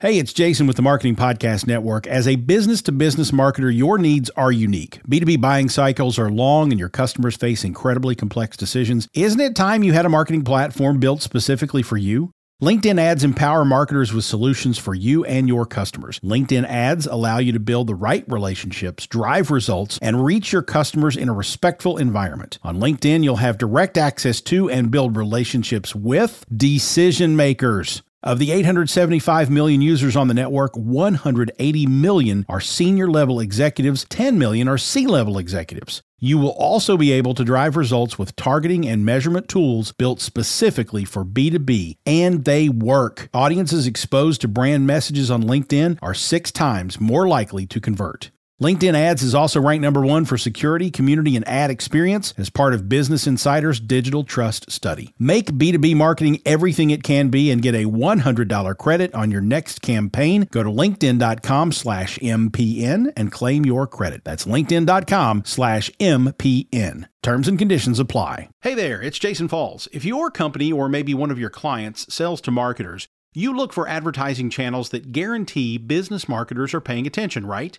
Hey, 0.00 0.18
it's 0.18 0.34
Jason 0.34 0.66
with 0.66 0.76
the 0.76 0.82
Marketing 0.82 1.16
Podcast 1.16 1.66
Network. 1.66 2.06
As 2.06 2.28
a 2.28 2.36
business 2.36 2.82
to 2.82 2.92
business 2.92 3.30
marketer, 3.30 3.74
your 3.74 3.96
needs 3.96 4.28
are 4.36 4.52
unique. 4.52 5.00
B2B 5.08 5.40
buying 5.40 5.70
cycles 5.70 6.18
are 6.18 6.28
long 6.28 6.70
and 6.70 6.78
your 6.78 6.90
customers 6.90 7.34
face 7.34 7.64
incredibly 7.64 8.14
complex 8.14 8.58
decisions. 8.58 9.08
Isn't 9.14 9.40
it 9.40 9.56
time 9.56 9.82
you 9.82 9.94
had 9.94 10.04
a 10.04 10.10
marketing 10.10 10.44
platform 10.44 11.00
built 11.00 11.22
specifically 11.22 11.80
for 11.80 11.96
you? 11.96 12.30
LinkedIn 12.62 13.00
ads 13.00 13.24
empower 13.24 13.64
marketers 13.64 14.12
with 14.12 14.26
solutions 14.26 14.76
for 14.76 14.94
you 14.94 15.24
and 15.24 15.48
your 15.48 15.64
customers. 15.64 16.20
LinkedIn 16.20 16.66
ads 16.68 17.06
allow 17.06 17.38
you 17.38 17.52
to 17.52 17.60
build 17.60 17.86
the 17.86 17.94
right 17.94 18.24
relationships, 18.28 19.06
drive 19.06 19.50
results, 19.50 19.98
and 20.02 20.22
reach 20.26 20.52
your 20.52 20.62
customers 20.62 21.16
in 21.16 21.30
a 21.30 21.34
respectful 21.34 21.96
environment. 21.96 22.58
On 22.62 22.80
LinkedIn, 22.80 23.24
you'll 23.24 23.36
have 23.36 23.56
direct 23.56 23.96
access 23.96 24.42
to 24.42 24.68
and 24.68 24.90
build 24.90 25.16
relationships 25.16 25.94
with 25.94 26.44
decision 26.54 27.34
makers. 27.34 28.02
Of 28.26 28.40
the 28.40 28.50
875 28.50 29.50
million 29.50 29.80
users 29.80 30.16
on 30.16 30.26
the 30.26 30.34
network, 30.34 30.76
180 30.76 31.86
million 31.86 32.44
are 32.48 32.60
senior 32.60 33.08
level 33.08 33.38
executives, 33.38 34.04
10 34.08 34.36
million 34.36 34.66
are 34.66 34.78
C 34.78 35.06
level 35.06 35.38
executives. 35.38 36.02
You 36.18 36.36
will 36.38 36.50
also 36.50 36.96
be 36.96 37.12
able 37.12 37.34
to 37.34 37.44
drive 37.44 37.76
results 37.76 38.18
with 38.18 38.34
targeting 38.34 38.84
and 38.84 39.04
measurement 39.04 39.46
tools 39.46 39.92
built 39.92 40.20
specifically 40.20 41.04
for 41.04 41.24
B2B, 41.24 41.98
and 42.04 42.44
they 42.44 42.68
work. 42.68 43.28
Audiences 43.32 43.86
exposed 43.86 44.40
to 44.40 44.48
brand 44.48 44.88
messages 44.88 45.30
on 45.30 45.44
LinkedIn 45.44 45.96
are 46.02 46.12
six 46.12 46.50
times 46.50 47.00
more 47.00 47.28
likely 47.28 47.64
to 47.66 47.80
convert. 47.80 48.32
LinkedIn 48.58 48.94
Ads 48.94 49.22
is 49.22 49.34
also 49.34 49.60
ranked 49.60 49.82
number 49.82 50.00
one 50.00 50.24
for 50.24 50.38
security, 50.38 50.90
community, 50.90 51.36
and 51.36 51.46
ad 51.46 51.70
experience 51.70 52.32
as 52.38 52.48
part 52.48 52.72
of 52.72 52.88
Business 52.88 53.26
Insider's 53.26 53.78
Digital 53.78 54.24
Trust 54.24 54.70
Study. 54.70 55.12
Make 55.18 55.52
B2B 55.52 55.94
marketing 55.94 56.40
everything 56.46 56.88
it 56.88 57.02
can 57.02 57.28
be 57.28 57.50
and 57.50 57.60
get 57.60 57.74
a 57.74 57.84
$100 57.84 58.78
credit 58.78 59.14
on 59.14 59.30
your 59.30 59.42
next 59.42 59.82
campaign. 59.82 60.48
Go 60.50 60.62
to 60.62 60.70
linkedin.com 60.70 61.70
slash 61.70 62.18
MPN 62.20 63.12
and 63.14 63.30
claim 63.30 63.66
your 63.66 63.86
credit. 63.86 64.24
That's 64.24 64.46
linkedin.com 64.46 65.42
slash 65.44 65.90
MPN. 66.00 67.08
Terms 67.22 67.48
and 67.48 67.58
conditions 67.58 68.00
apply. 68.00 68.48
Hey 68.62 68.72
there, 68.72 69.02
it's 69.02 69.18
Jason 69.18 69.48
Falls. 69.48 69.86
If 69.92 70.06
your 70.06 70.30
company 70.30 70.72
or 70.72 70.88
maybe 70.88 71.12
one 71.12 71.30
of 71.30 71.38
your 71.38 71.50
clients 71.50 72.14
sells 72.14 72.40
to 72.40 72.50
marketers, 72.50 73.06
you 73.34 73.54
look 73.54 73.74
for 73.74 73.86
advertising 73.86 74.48
channels 74.48 74.88
that 74.88 75.12
guarantee 75.12 75.76
business 75.76 76.26
marketers 76.26 76.72
are 76.72 76.80
paying 76.80 77.06
attention, 77.06 77.44
right? 77.44 77.78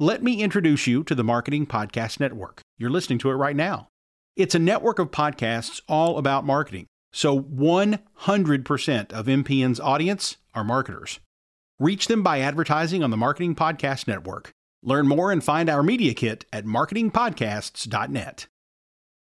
Let 0.00 0.24
me 0.24 0.42
introduce 0.42 0.88
you 0.88 1.04
to 1.04 1.14
the 1.14 1.22
Marketing 1.22 1.66
Podcast 1.66 2.18
Network. 2.18 2.62
You're 2.78 2.90
listening 2.90 3.20
to 3.20 3.30
it 3.30 3.34
right 3.34 3.54
now. 3.54 3.90
It's 4.34 4.56
a 4.56 4.58
network 4.58 4.98
of 4.98 5.12
podcasts 5.12 5.80
all 5.88 6.18
about 6.18 6.44
marketing. 6.44 6.86
So 7.12 7.40
100% 7.40 9.12
of 9.12 9.26
MPN's 9.26 9.78
audience 9.78 10.38
are 10.52 10.64
marketers. 10.64 11.20
Reach 11.78 12.08
them 12.08 12.24
by 12.24 12.40
advertising 12.40 13.04
on 13.04 13.10
the 13.10 13.16
Marketing 13.16 13.54
Podcast 13.54 14.08
Network. 14.08 14.50
Learn 14.82 15.06
more 15.06 15.30
and 15.30 15.44
find 15.44 15.70
our 15.70 15.84
media 15.84 16.12
kit 16.12 16.44
at 16.52 16.64
marketingpodcasts.net 16.64 18.48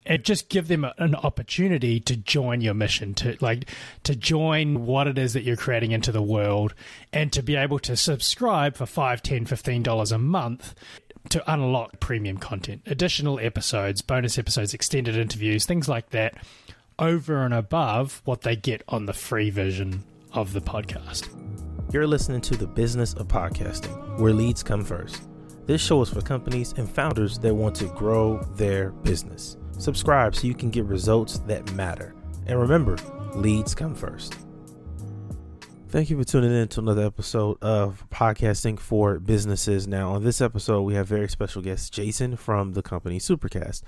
and 0.08 0.24
just 0.24 0.50
give 0.50 0.68
them 0.68 0.86
an 0.98 1.14
opportunity 1.16 2.00
to 2.00 2.16
join 2.16 2.62
your 2.62 2.74
mission 2.74 3.14
to 3.14 3.38
like 3.42 3.70
to 4.04 4.16
join 4.16 4.86
what 4.86 5.08
it 5.08 5.18
is 5.18 5.34
that 5.34 5.44
you're 5.44 5.56
creating 5.56 5.92
into 5.92 6.12
the 6.12 6.22
world 6.22 6.74
and 7.14 7.32
to 7.32 7.44
be 7.44 7.56
able 7.56 7.78
to 7.78 7.96
subscribe 7.96 8.76
for 8.76 8.86
5 8.86 9.22
10 9.22 9.46
15 9.46 9.84
dollars 9.84 10.12
a 10.12 10.18
month 10.18 10.74
to 11.30 11.52
unlock 11.52 12.00
premium 12.00 12.38
content 12.38 12.82
additional 12.86 13.40
episodes 13.40 14.02
bonus 14.02 14.40
episodes 14.40 14.74
extended 14.74 15.16
interviews 15.16 15.66
things 15.66 15.88
like 15.88 16.10
that 16.10 16.36
over 17.00 17.44
and 17.44 17.54
above 17.54 18.22
what 18.26 18.42
they 18.42 18.56
get 18.56 18.82
on 18.88 19.06
the 19.06 19.14
free 19.14 19.50
version 19.50 20.04
of 20.34 20.54
the 20.54 20.62
podcast. 20.62 21.30
You're 21.94 22.08
listening 22.08 22.42
to 22.42 22.58
the 22.58 22.68
business 22.68 23.14
of 23.14 23.28
podcasting 23.28 24.20
where 24.20 24.34
leads 24.34 24.64
come 24.64 24.84
first. 24.84 25.22
This 25.68 25.82
show 25.82 26.02
is 26.02 26.10
for 26.10 26.22
companies 26.22 26.74
and 26.78 26.90
founders 26.90 27.40
that 27.40 27.54
want 27.54 27.76
to 27.78 27.86
grow 27.86 28.42
their 28.56 28.92
business 28.92 29.58
Subscribe 29.78 30.36
so 30.36 30.48
you 30.48 30.56
can 30.56 30.70
get 30.70 30.86
results 30.86 31.40
that 31.40 31.72
matter. 31.74 32.16
And 32.48 32.60
remember, 32.60 32.98
leads 33.36 33.76
come 33.76 33.96
first. 33.96 34.36
Thank 35.90 36.10
you 36.10 36.18
for 36.18 36.26
tuning 36.26 36.52
in 36.52 36.68
to 36.70 36.82
another 36.82 37.06
episode 37.06 37.58
of 37.62 38.04
Podcasting 38.10 38.80
for 38.80 39.20
Businesses. 39.20 39.88
Now, 39.88 40.12
on 40.12 40.24
this 40.24 40.42
episode, 40.42 40.82
we 40.82 40.96
have 40.96 41.08
very 41.08 41.30
special 41.30 41.62
guest 41.62 41.94
Jason 41.94 42.36
from 42.36 42.74
the 42.74 42.82
company 42.82 43.20
Supercast. 43.20 43.84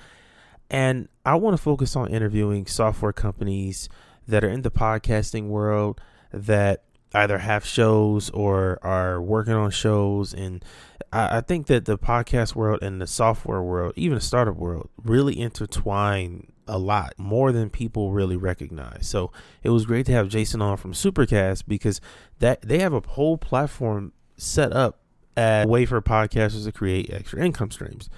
And 0.70 1.10
I 1.26 1.36
want 1.36 1.58
to 1.58 1.62
focus 1.62 1.96
on 1.96 2.10
interviewing 2.10 2.68
software 2.68 3.12
companies 3.12 3.90
that 4.28 4.44
are 4.44 4.50
in 4.50 4.62
the 4.62 4.72
podcasting 4.72 5.48
world 5.48 6.00
that 6.32 6.84
either 7.14 7.40
have 7.40 7.66
shows 7.66 8.30
or 8.30 8.80
are 8.84 9.22
working 9.22 9.54
on 9.54 9.72
shows 9.72 10.34
and 10.34 10.64
I, 11.12 11.38
I, 11.38 11.42
think 11.42 11.68
that 11.68 11.86
the 11.86 11.98
podcast 11.98 12.56
world 12.56 12.80
and 12.82 13.02
the 13.02 13.08
software 13.08 13.62
world 13.62 13.94
even 13.96 14.16
the 14.16 14.22
startup 14.22 14.56
world 14.56 14.90
really 15.04 15.40
intertwine 15.40 16.52
a 16.68 16.78
lot 16.78 17.14
more 17.18 17.52
than 17.52 17.70
people 17.70 18.12
really 18.12 18.38
recognize. 18.38 19.08
So 19.08 19.32
it 19.64 19.70
was 19.70 19.86
great 19.86 20.06
to 20.08 20.12
have 20.12 20.30
jason 20.30 20.62
on 20.62 20.78
from 20.78 20.94
supercast 20.94 21.64
because 21.68 22.00
that 22.40 22.62
they 22.62 22.80
have 22.80 22.94
a 22.94 23.02
whole 23.02 23.38
platform 23.38 24.14
set 24.38 24.72
up 24.72 25.00
as 25.36 25.66
a 25.66 25.68
way 25.68 25.86
for 25.86 26.02
podcasters 26.02 26.66
to 26.66 26.72
create 26.72 27.10
extra 27.12 27.44
income 27.44 27.72
streams 27.72 28.10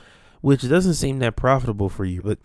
which 0.42 0.68
doesn't 0.68 0.96
seem 0.96 1.20
that 1.20 1.36
profitable 1.36 1.88
for 1.88 2.04
you. 2.04 2.22
But 2.22 2.40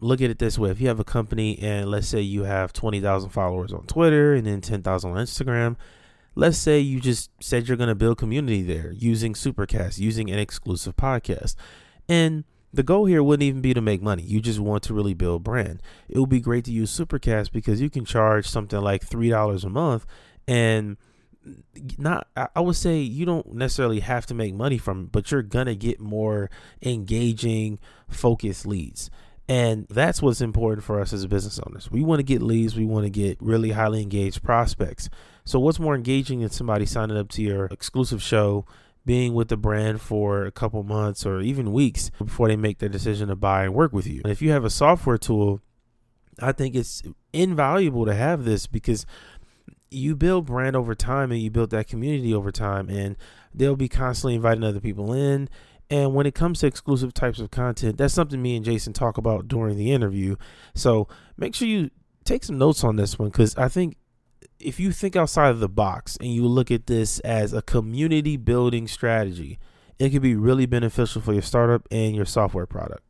look 0.00 0.20
at 0.20 0.30
it 0.30 0.38
this 0.38 0.58
way. 0.58 0.70
If 0.70 0.80
you 0.80 0.88
have 0.88 1.00
a 1.00 1.04
company 1.04 1.58
and 1.58 1.90
let's 1.90 2.08
say 2.08 2.20
you 2.20 2.44
have 2.44 2.72
20,000 2.72 3.30
followers 3.30 3.72
on 3.72 3.86
Twitter 3.86 4.32
and 4.32 4.46
then 4.46 4.60
10,000 4.60 5.10
on 5.10 5.16
Instagram 5.16 5.76
let's 6.34 6.58
say 6.58 6.78
you 6.78 7.00
just 7.00 7.30
said 7.40 7.68
you're 7.68 7.76
going 7.76 7.88
to 7.88 7.94
build 7.94 8.18
community 8.18 8.62
there 8.62 8.92
using 8.92 9.34
Supercast 9.34 9.98
using 9.98 10.30
an 10.30 10.38
exclusive 10.38 10.96
podcast 10.96 11.54
and 12.08 12.44
the 12.74 12.82
goal 12.82 13.04
here 13.04 13.22
wouldn't 13.22 13.42
even 13.42 13.60
be 13.60 13.74
to 13.74 13.82
make 13.82 14.00
money. 14.00 14.22
You 14.22 14.40
just 14.40 14.58
want 14.58 14.82
to 14.84 14.94
really 14.94 15.12
build 15.12 15.42
brand. 15.42 15.82
It 16.08 16.18
would 16.18 16.30
be 16.30 16.40
great 16.40 16.64
to 16.64 16.72
use 16.72 16.90
Supercast 16.90 17.52
because 17.52 17.82
you 17.82 17.90
can 17.90 18.06
charge 18.06 18.48
something 18.48 18.80
like 18.80 19.06
$3 19.06 19.64
a 19.64 19.68
month 19.68 20.06
and 20.48 20.96
not 21.98 22.28
I 22.36 22.60
would 22.60 22.76
say 22.76 22.98
you 22.98 23.26
don't 23.26 23.54
necessarily 23.54 24.00
have 24.00 24.26
to 24.26 24.34
make 24.34 24.54
money 24.54 24.78
from 24.78 25.04
it, 25.04 25.12
but 25.12 25.30
you're 25.30 25.42
gonna 25.42 25.74
get 25.74 26.00
more 26.00 26.50
engaging, 26.82 27.78
focused 28.08 28.66
leads. 28.66 29.10
And 29.48 29.86
that's 29.90 30.22
what's 30.22 30.40
important 30.40 30.84
for 30.84 31.00
us 31.00 31.12
as 31.12 31.26
business 31.26 31.58
owners. 31.66 31.90
We 31.90 32.02
want 32.02 32.20
to 32.20 32.24
get 32.24 32.42
leads, 32.42 32.76
we 32.76 32.86
want 32.86 33.04
to 33.04 33.10
get 33.10 33.38
really 33.40 33.72
highly 33.72 34.00
engaged 34.00 34.42
prospects. 34.42 35.08
So, 35.44 35.58
what's 35.58 35.80
more 35.80 35.94
engaging 35.94 36.40
than 36.40 36.50
somebody 36.50 36.86
signing 36.86 37.16
up 37.16 37.28
to 37.30 37.42
your 37.42 37.66
exclusive 37.66 38.22
show, 38.22 38.64
being 39.04 39.34
with 39.34 39.48
the 39.48 39.56
brand 39.56 40.00
for 40.00 40.44
a 40.44 40.52
couple 40.52 40.82
months 40.84 41.26
or 41.26 41.40
even 41.40 41.72
weeks 41.72 42.10
before 42.18 42.48
they 42.48 42.56
make 42.56 42.78
their 42.78 42.88
decision 42.88 43.28
to 43.28 43.36
buy 43.36 43.64
and 43.64 43.74
work 43.74 43.92
with 43.92 44.06
you? 44.06 44.20
And 44.22 44.30
if 44.30 44.40
you 44.40 44.52
have 44.52 44.64
a 44.64 44.70
software 44.70 45.18
tool, 45.18 45.60
I 46.38 46.52
think 46.52 46.76
it's 46.76 47.02
invaluable 47.32 48.06
to 48.06 48.14
have 48.14 48.44
this 48.44 48.66
because 48.68 49.04
you 49.90 50.16
build 50.16 50.46
brand 50.46 50.76
over 50.76 50.94
time 50.94 51.32
and 51.32 51.40
you 51.40 51.50
build 51.50 51.70
that 51.70 51.88
community 51.88 52.32
over 52.32 52.52
time, 52.52 52.88
and 52.88 53.16
they'll 53.52 53.76
be 53.76 53.88
constantly 53.88 54.36
inviting 54.36 54.64
other 54.64 54.80
people 54.80 55.12
in 55.12 55.48
and 55.92 56.14
when 56.14 56.24
it 56.24 56.34
comes 56.34 56.60
to 56.60 56.66
exclusive 56.66 57.12
types 57.12 57.38
of 57.38 57.50
content, 57.50 57.98
that's 57.98 58.14
something 58.14 58.40
me 58.40 58.56
and 58.56 58.64
Jason 58.64 58.94
talk 58.94 59.18
about 59.18 59.46
during 59.46 59.76
the 59.76 59.92
interview. 59.92 60.36
So 60.74 61.06
make 61.36 61.54
sure 61.54 61.68
you 61.68 61.90
take 62.24 62.44
some 62.44 62.56
notes 62.56 62.82
on 62.82 62.96
this 62.96 63.18
one 63.18 63.28
because 63.28 63.54
I 63.58 63.68
think 63.68 63.98
if 64.58 64.80
you 64.80 64.90
think 64.90 65.16
outside 65.16 65.50
of 65.50 65.60
the 65.60 65.68
box 65.68 66.16
and 66.16 66.32
you 66.32 66.46
look 66.46 66.70
at 66.70 66.86
this 66.86 67.18
as 67.20 67.52
a 67.52 67.60
community 67.60 68.38
building 68.38 68.88
strategy, 68.88 69.58
it 69.98 70.08
could 70.08 70.22
be 70.22 70.34
really 70.34 70.64
beneficial 70.64 71.20
for 71.20 71.34
your 71.34 71.42
startup 71.42 71.86
and 71.90 72.16
your 72.16 72.24
software 72.24 72.64
product. 72.64 73.02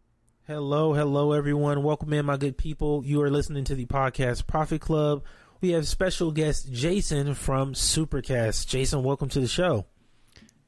Hello, 0.48 0.92
hello, 0.92 1.30
everyone. 1.30 1.84
Welcome 1.84 2.12
in, 2.12 2.26
my 2.26 2.36
good 2.36 2.58
people. 2.58 3.04
You 3.04 3.22
are 3.22 3.30
listening 3.30 3.62
to 3.64 3.76
the 3.76 3.86
podcast 3.86 4.48
Profit 4.48 4.80
Club. 4.80 5.22
We 5.60 5.70
have 5.70 5.86
special 5.86 6.32
guest 6.32 6.72
Jason 6.72 7.34
from 7.34 7.74
Supercast. 7.74 8.66
Jason, 8.66 9.04
welcome 9.04 9.28
to 9.28 9.38
the 9.38 9.46
show. 9.46 9.86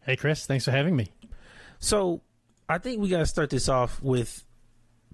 Hey, 0.02 0.14
Chris. 0.14 0.46
Thanks 0.46 0.64
for 0.64 0.70
having 0.70 0.94
me. 0.94 1.08
So 1.84 2.22
I 2.66 2.78
think 2.78 3.02
we 3.02 3.10
got 3.10 3.19
to 3.19 3.26
start 3.26 3.50
this 3.50 3.69
off 3.69 4.02
with 4.02 4.42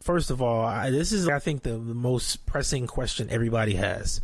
first 0.00 0.30
of 0.30 0.40
all, 0.40 0.64
I, 0.64 0.90
this 0.90 1.10
is 1.10 1.28
I 1.28 1.40
think 1.40 1.64
the, 1.64 1.72
the 1.72 1.94
most 1.94 2.46
pressing 2.46 2.86
question 2.86 3.28
everybody 3.28 3.74
has. 3.74 4.20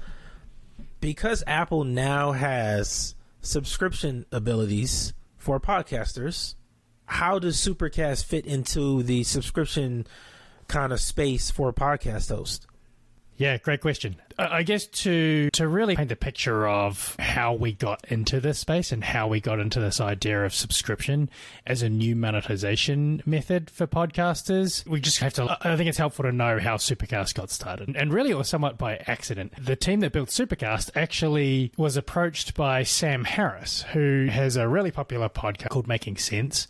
Because 1.00 1.43
Apple 1.48 1.82
now 1.82 2.31
has 2.31 3.16
subscription 3.43 4.26
abilities 4.31 5.12
for 5.37 5.58
podcasters, 5.58 6.54
how 7.06 7.40
does 7.40 7.56
Supercast 7.56 8.25
fit 8.25 8.46
into 8.46 9.02
the 9.02 9.25
subscription 9.25 10.06
kind 10.69 10.93
of 10.93 11.00
space 11.00 11.50
for 11.50 11.70
a 11.70 11.72
podcast 11.72 12.28
host? 12.28 12.69
Yeah, 13.37 13.58
great 13.58 13.81
question. 13.81 14.16
I 14.38 14.62
guess 14.64 14.86
to 14.86 15.48
to 15.50 15.66
really 15.66 15.96
paint 15.96 16.10
the 16.10 16.16
picture 16.16 16.66
of 16.68 17.16
how 17.18 17.54
we 17.54 17.72
got 17.72 18.04
into 18.08 18.38
this 18.38 18.58
space 18.58 18.92
and 18.92 19.02
how 19.02 19.28
we 19.28 19.40
got 19.40 19.60
into 19.60 19.80
this 19.80 20.00
idea 20.00 20.44
of 20.44 20.54
subscription 20.54 21.30
as 21.66 21.82
a 21.82 21.88
new 21.88 22.14
monetization 22.14 23.22
method 23.24 23.70
for 23.70 23.86
podcasters, 23.86 24.86
we 24.86 25.00
just 25.00 25.18
have 25.18 25.32
to. 25.34 25.56
I 25.62 25.76
think 25.76 25.88
it's 25.88 25.98
helpful 25.98 26.24
to 26.24 26.32
know 26.32 26.58
how 26.58 26.76
Supercast 26.76 27.34
got 27.34 27.50
started, 27.50 27.96
and 27.96 28.12
really 28.12 28.30
it 28.30 28.36
was 28.36 28.48
somewhat 28.48 28.76
by 28.76 28.96
accident. 29.06 29.52
The 29.58 29.76
team 29.76 30.00
that 30.00 30.12
built 30.12 30.28
Supercast 30.28 30.90
actually 30.94 31.72
was 31.78 31.96
approached 31.96 32.54
by 32.54 32.82
Sam 32.82 33.24
Harris, 33.24 33.82
who 33.92 34.26
has 34.30 34.56
a 34.56 34.68
really 34.68 34.90
popular 34.90 35.30
podcast 35.30 35.70
called 35.70 35.88
Making 35.88 36.18
Sense, 36.18 36.68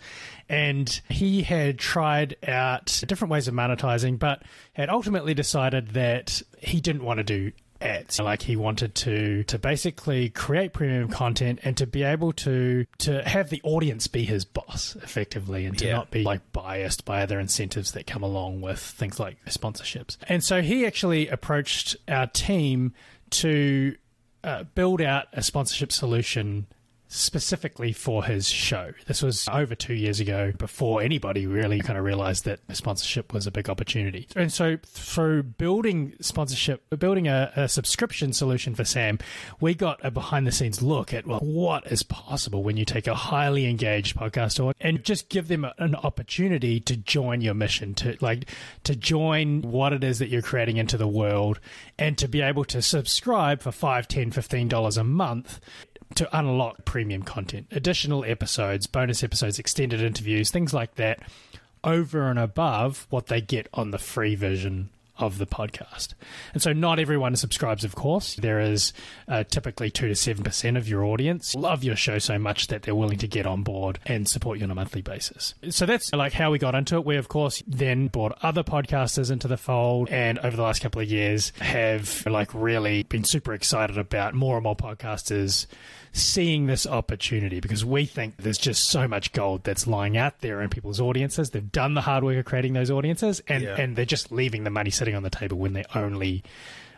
and 0.48 1.00
he 1.08 1.42
had 1.42 1.78
tried 1.78 2.36
out 2.46 3.02
different 3.06 3.32
ways 3.32 3.48
of 3.48 3.54
monetizing, 3.54 4.18
but 4.18 4.42
had 4.74 4.88
ultimately 4.88 5.34
decided 5.34 5.88
that 5.90 6.42
he 6.60 6.80
didn't 6.80 7.04
want 7.04 7.18
to 7.18 7.24
do 7.24 7.52
ads. 7.80 8.18
Like 8.20 8.42
he 8.42 8.56
wanted 8.56 8.94
to 8.96 9.44
to 9.44 9.58
basically 9.58 10.28
create 10.30 10.72
premium 10.72 11.08
content 11.08 11.60
and 11.64 11.76
to 11.76 11.86
be 11.86 12.02
able 12.02 12.32
to 12.32 12.86
to 12.98 13.22
have 13.22 13.50
the 13.50 13.60
audience 13.64 14.06
be 14.06 14.24
his 14.24 14.44
boss 14.44 14.96
effectively 15.02 15.66
and 15.66 15.76
to 15.78 15.86
Yeah. 15.86 15.92
not 15.94 16.10
be 16.10 16.22
like 16.22 16.52
biased 16.52 17.04
by 17.04 17.22
other 17.22 17.38
incentives 17.40 17.92
that 17.92 18.06
come 18.06 18.22
along 18.22 18.60
with 18.60 18.78
things 18.80 19.18
like 19.20 19.36
sponsorships. 19.46 20.16
And 20.28 20.42
so 20.42 20.62
he 20.62 20.86
actually 20.86 21.28
approached 21.28 21.96
our 22.08 22.26
team 22.26 22.94
to 23.30 23.96
uh, 24.44 24.62
build 24.74 25.00
out 25.02 25.26
a 25.32 25.42
sponsorship 25.42 25.90
solution 25.92 26.66
specifically 27.08 27.92
for 27.92 28.24
his 28.24 28.48
show. 28.48 28.92
This 29.06 29.22
was 29.22 29.48
over 29.48 29.74
two 29.74 29.94
years 29.94 30.20
ago 30.20 30.52
before 30.58 31.02
anybody 31.02 31.46
really 31.46 31.80
kind 31.80 31.98
of 31.98 32.04
realized 32.04 32.44
that 32.44 32.60
sponsorship 32.72 33.32
was 33.32 33.46
a 33.46 33.50
big 33.50 33.70
opportunity. 33.70 34.28
And 34.34 34.52
so 34.52 34.78
through 34.84 35.44
building 35.44 36.14
sponsorship, 36.20 36.82
building 36.98 37.28
a, 37.28 37.52
a 37.54 37.68
subscription 37.68 38.32
solution 38.32 38.74
for 38.74 38.84
Sam, 38.84 39.18
we 39.60 39.74
got 39.74 40.04
a 40.04 40.10
behind 40.10 40.46
the 40.46 40.52
scenes 40.52 40.82
look 40.82 41.14
at 41.14 41.26
well, 41.26 41.40
what 41.40 41.86
is 41.90 42.02
possible 42.02 42.62
when 42.62 42.76
you 42.76 42.84
take 42.84 43.06
a 43.06 43.14
highly 43.14 43.66
engaged 43.66 44.16
podcast 44.16 44.58
audience 44.58 44.76
and 44.80 45.04
just 45.04 45.28
give 45.28 45.48
them 45.48 45.66
an 45.78 45.94
opportunity 45.94 46.80
to 46.80 46.96
join 46.96 47.40
your 47.40 47.54
mission, 47.54 47.94
to 47.94 48.16
like 48.20 48.50
to 48.84 48.96
join 48.96 49.62
what 49.62 49.92
it 49.92 50.02
is 50.02 50.18
that 50.18 50.28
you're 50.28 50.42
creating 50.42 50.76
into 50.76 50.96
the 50.96 51.08
world 51.08 51.60
and 51.98 52.18
to 52.18 52.26
be 52.26 52.40
able 52.40 52.64
to 52.64 52.82
subscribe 52.82 53.62
for 53.62 53.70
five, 53.70 54.08
ten, 54.08 54.30
fifteen 54.30 54.68
dollars 54.68 54.96
a 54.96 55.04
month 55.04 55.60
to 56.14 56.38
unlock 56.38 56.84
premium 56.84 57.22
content, 57.22 57.66
additional 57.70 58.24
episodes, 58.24 58.86
bonus 58.86 59.22
episodes, 59.22 59.58
extended 59.58 60.00
interviews, 60.00 60.50
things 60.50 60.72
like 60.72 60.94
that, 60.94 61.20
over 61.84 62.28
and 62.28 62.38
above 62.38 63.06
what 63.10 63.26
they 63.26 63.40
get 63.40 63.68
on 63.74 63.90
the 63.90 63.98
free 63.98 64.34
version 64.34 64.88
of 65.18 65.38
the 65.38 65.46
podcast. 65.46 66.14
And 66.52 66.62
so 66.62 66.72
not 66.72 66.98
everyone 66.98 67.36
subscribes, 67.36 67.84
of 67.84 67.94
course. 67.94 68.34
There 68.36 68.60
is 68.60 68.92
uh, 69.28 69.44
typically 69.44 69.90
2 69.90 70.08
to 70.08 70.14
7% 70.14 70.76
of 70.76 70.88
your 70.88 71.04
audience 71.04 71.54
love 71.54 71.82
your 71.84 71.96
show 71.96 72.18
so 72.18 72.38
much 72.38 72.66
that 72.68 72.82
they're 72.82 72.94
willing 72.94 73.18
to 73.18 73.28
get 73.28 73.46
on 73.46 73.62
board 73.62 73.98
and 74.06 74.28
support 74.28 74.58
you 74.58 74.64
on 74.64 74.70
a 74.70 74.74
monthly 74.74 75.02
basis. 75.02 75.54
So 75.70 75.86
that's 75.86 76.12
like 76.12 76.32
how 76.32 76.50
we 76.50 76.58
got 76.58 76.74
into 76.74 76.96
it. 76.96 77.04
We, 77.04 77.16
of 77.16 77.28
course, 77.28 77.62
then 77.66 78.08
brought 78.08 78.38
other 78.42 78.62
podcasters 78.62 79.30
into 79.30 79.48
the 79.48 79.56
fold 79.56 80.08
and 80.10 80.38
over 80.40 80.56
the 80.56 80.62
last 80.62 80.82
couple 80.82 81.00
of 81.00 81.08
years 81.10 81.52
have 81.60 82.24
like 82.26 82.52
really 82.54 83.02
been 83.04 83.24
super 83.24 83.52
excited 83.54 83.98
about 83.98 84.34
more 84.34 84.56
and 84.56 84.64
more 84.64 84.76
podcasters 84.76 85.66
seeing 86.12 86.66
this 86.66 86.86
opportunity 86.86 87.60
because 87.60 87.84
we 87.84 88.06
think 88.06 88.34
there's 88.38 88.56
just 88.56 88.88
so 88.88 89.06
much 89.06 89.32
gold 89.32 89.62
that's 89.64 89.86
lying 89.86 90.16
out 90.16 90.40
there 90.40 90.62
in 90.62 90.70
people's 90.70 90.98
audiences. 90.98 91.50
They've 91.50 91.70
done 91.72 91.92
the 91.92 92.00
hard 92.00 92.24
work 92.24 92.38
of 92.38 92.46
creating 92.46 92.72
those 92.72 92.90
audiences 92.90 93.42
and, 93.48 93.62
Yeah. 93.62 93.76
and 93.78 93.96
they're 93.96 94.06
just 94.06 94.32
leaving 94.32 94.64
the 94.64 94.70
money 94.70 94.88
sitting 94.90 95.05
on 95.14 95.22
the 95.22 95.30
table 95.30 95.58
when 95.58 95.72
they 95.72 95.84
only 95.94 96.42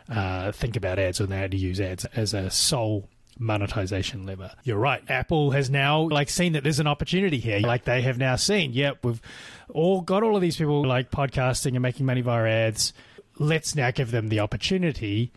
uh, 0.09 0.51
think 0.51 0.75
about 0.75 0.99
ads 0.99 1.21
or 1.21 1.25
they 1.25 1.47
to 1.47 1.57
use 1.57 1.79
ads 1.79 2.05
as 2.05 2.33
a 2.33 2.49
sole 2.49 3.07
monetization 3.37 4.25
lever. 4.25 4.51
You're 4.63 4.77
right. 4.77 5.01
Apple 5.09 5.51
has 5.51 5.69
now 5.69 6.01
like 6.09 6.29
seen 6.29 6.53
that 6.53 6.63
there's 6.63 6.79
an 6.79 6.87
opportunity 6.87 7.39
here. 7.39 7.59
Like 7.59 7.85
they 7.85 8.01
have 8.01 8.17
now 8.17 8.35
seen, 8.35 8.73
yep, 8.73 8.99
we've 9.03 9.21
all 9.69 10.01
got 10.01 10.23
all 10.23 10.35
of 10.35 10.41
these 10.41 10.57
people 10.57 10.85
like 10.85 11.09
podcasting 11.09 11.73
and 11.73 11.81
making 11.81 12.05
money 12.05 12.21
via 12.21 12.67
ads. 12.67 12.93
Let's 13.37 13.75
now 13.75 13.91
give 13.91 14.11
them 14.11 14.27
the 14.27 14.41
opportunity 14.41 15.31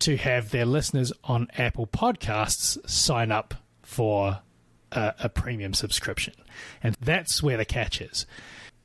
to 0.00 0.16
have 0.16 0.50
their 0.50 0.66
listeners 0.66 1.12
on 1.24 1.48
Apple 1.56 1.86
Podcasts 1.86 2.88
sign 2.88 3.32
up 3.32 3.54
for 3.82 4.40
a, 4.92 5.14
a 5.20 5.28
premium 5.28 5.74
subscription. 5.74 6.34
And 6.82 6.96
that's 7.00 7.42
where 7.42 7.56
the 7.56 7.64
catch 7.64 8.00
is. 8.00 8.26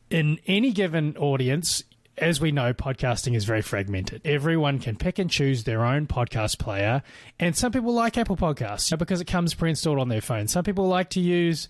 In 0.09 0.39
any 0.45 0.71
given 0.71 1.17
audience, 1.17 1.83
as 2.17 2.39
we 2.39 2.51
know, 2.51 2.73
podcasting 2.73 3.35
is 3.35 3.45
very 3.45 3.61
fragmented. 3.61 4.21
Everyone 4.25 4.79
can 4.79 4.95
pick 4.95 5.19
and 5.19 5.29
choose 5.29 5.63
their 5.63 5.83
own 5.83 6.07
podcast 6.07 6.59
player. 6.59 7.03
And 7.39 7.55
some 7.55 7.71
people 7.71 7.93
like 7.93 8.17
Apple 8.17 8.37
Podcasts 8.37 8.97
because 8.97 9.21
it 9.21 9.25
comes 9.25 9.53
pre 9.53 9.69
installed 9.69 9.99
on 9.99 10.09
their 10.09 10.21
phone. 10.21 10.47
Some 10.47 10.63
people 10.63 10.87
like 10.87 11.09
to 11.11 11.19
use 11.19 11.67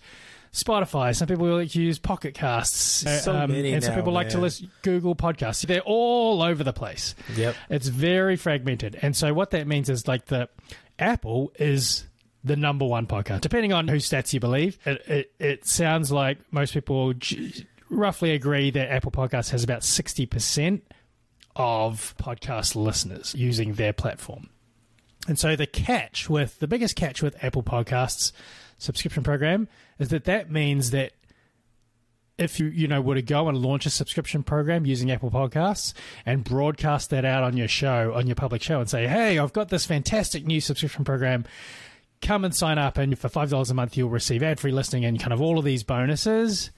Spotify. 0.52 1.14
Some 1.14 1.28
people 1.28 1.46
like 1.48 1.70
to 1.70 1.82
use 1.82 1.98
Pocket 1.98 2.34
Casts. 2.34 3.04
So 3.22 3.34
um, 3.34 3.50
many 3.50 3.72
and 3.72 3.82
some 3.82 3.94
now, 3.94 4.00
people 4.00 4.12
like 4.12 4.28
to 4.30 4.36
man. 4.36 4.42
listen 4.42 4.70
Google 4.82 5.14
Podcasts. 5.14 5.66
They're 5.66 5.80
all 5.80 6.42
over 6.42 6.64
the 6.64 6.72
place. 6.72 7.14
Yep. 7.34 7.56
It's 7.68 7.88
very 7.88 8.36
fragmented. 8.36 8.98
And 9.02 9.16
so 9.16 9.34
what 9.34 9.50
that 9.50 9.66
means 9.66 9.90
is 9.90 10.08
like 10.08 10.26
the 10.26 10.48
Apple 10.98 11.52
is 11.58 12.06
the 12.42 12.56
number 12.56 12.84
one 12.84 13.06
podcast. 13.06 13.40
Depending 13.40 13.72
on 13.72 13.88
whose 13.88 14.08
stats 14.08 14.32
you 14.32 14.40
believe, 14.40 14.78
it, 14.86 15.02
it, 15.08 15.32
it 15.38 15.66
sounds 15.66 16.12
like 16.12 16.38
most 16.52 16.72
people 16.72 17.12
j- 17.14 17.66
roughly 17.90 18.32
agree 18.32 18.70
that 18.70 18.90
Apple 18.90 19.12
Podcasts 19.12 19.50
has 19.50 19.64
about 19.64 19.80
60% 19.80 20.82
of 21.54 22.14
podcast 22.18 22.76
listeners 22.76 23.34
using 23.34 23.74
their 23.74 23.92
platform. 23.92 24.50
And 25.28 25.38
so 25.38 25.56
the 25.56 25.66
catch 25.66 26.28
with 26.28 26.58
the 26.60 26.68
biggest 26.68 26.96
catch 26.96 27.22
with 27.22 27.42
Apple 27.42 27.62
Podcasts 27.62 28.32
subscription 28.78 29.22
program 29.22 29.68
is 29.98 30.10
that 30.10 30.24
that 30.24 30.50
means 30.50 30.90
that 30.90 31.12
if 32.38 32.60
you 32.60 32.66
you 32.66 32.86
know 32.86 33.00
were 33.00 33.14
to 33.14 33.22
go 33.22 33.48
and 33.48 33.56
launch 33.56 33.86
a 33.86 33.90
subscription 33.90 34.42
program 34.42 34.84
using 34.84 35.10
Apple 35.10 35.30
Podcasts 35.30 35.94
and 36.26 36.44
broadcast 36.44 37.08
that 37.10 37.24
out 37.24 37.42
on 37.42 37.56
your 37.56 37.68
show 37.68 38.12
on 38.14 38.26
your 38.26 38.36
public 38.36 38.62
show 38.62 38.78
and 38.78 38.90
say, 38.90 39.06
"Hey, 39.06 39.38
I've 39.38 39.54
got 39.54 39.70
this 39.70 39.86
fantastic 39.86 40.46
new 40.46 40.60
subscription 40.60 41.04
program. 41.04 41.46
Come 42.20 42.44
and 42.44 42.54
sign 42.54 42.78
up 42.78 42.98
and 42.98 43.18
for 43.18 43.28
$5 43.28 43.70
a 43.70 43.74
month 43.74 43.96
you'll 43.96 44.10
receive 44.10 44.42
ad-free 44.42 44.72
listening 44.72 45.04
and 45.04 45.18
kind 45.18 45.32
of 45.32 45.40
all 45.40 45.58
of 45.58 45.64
these 45.64 45.82
bonuses." 45.82 46.70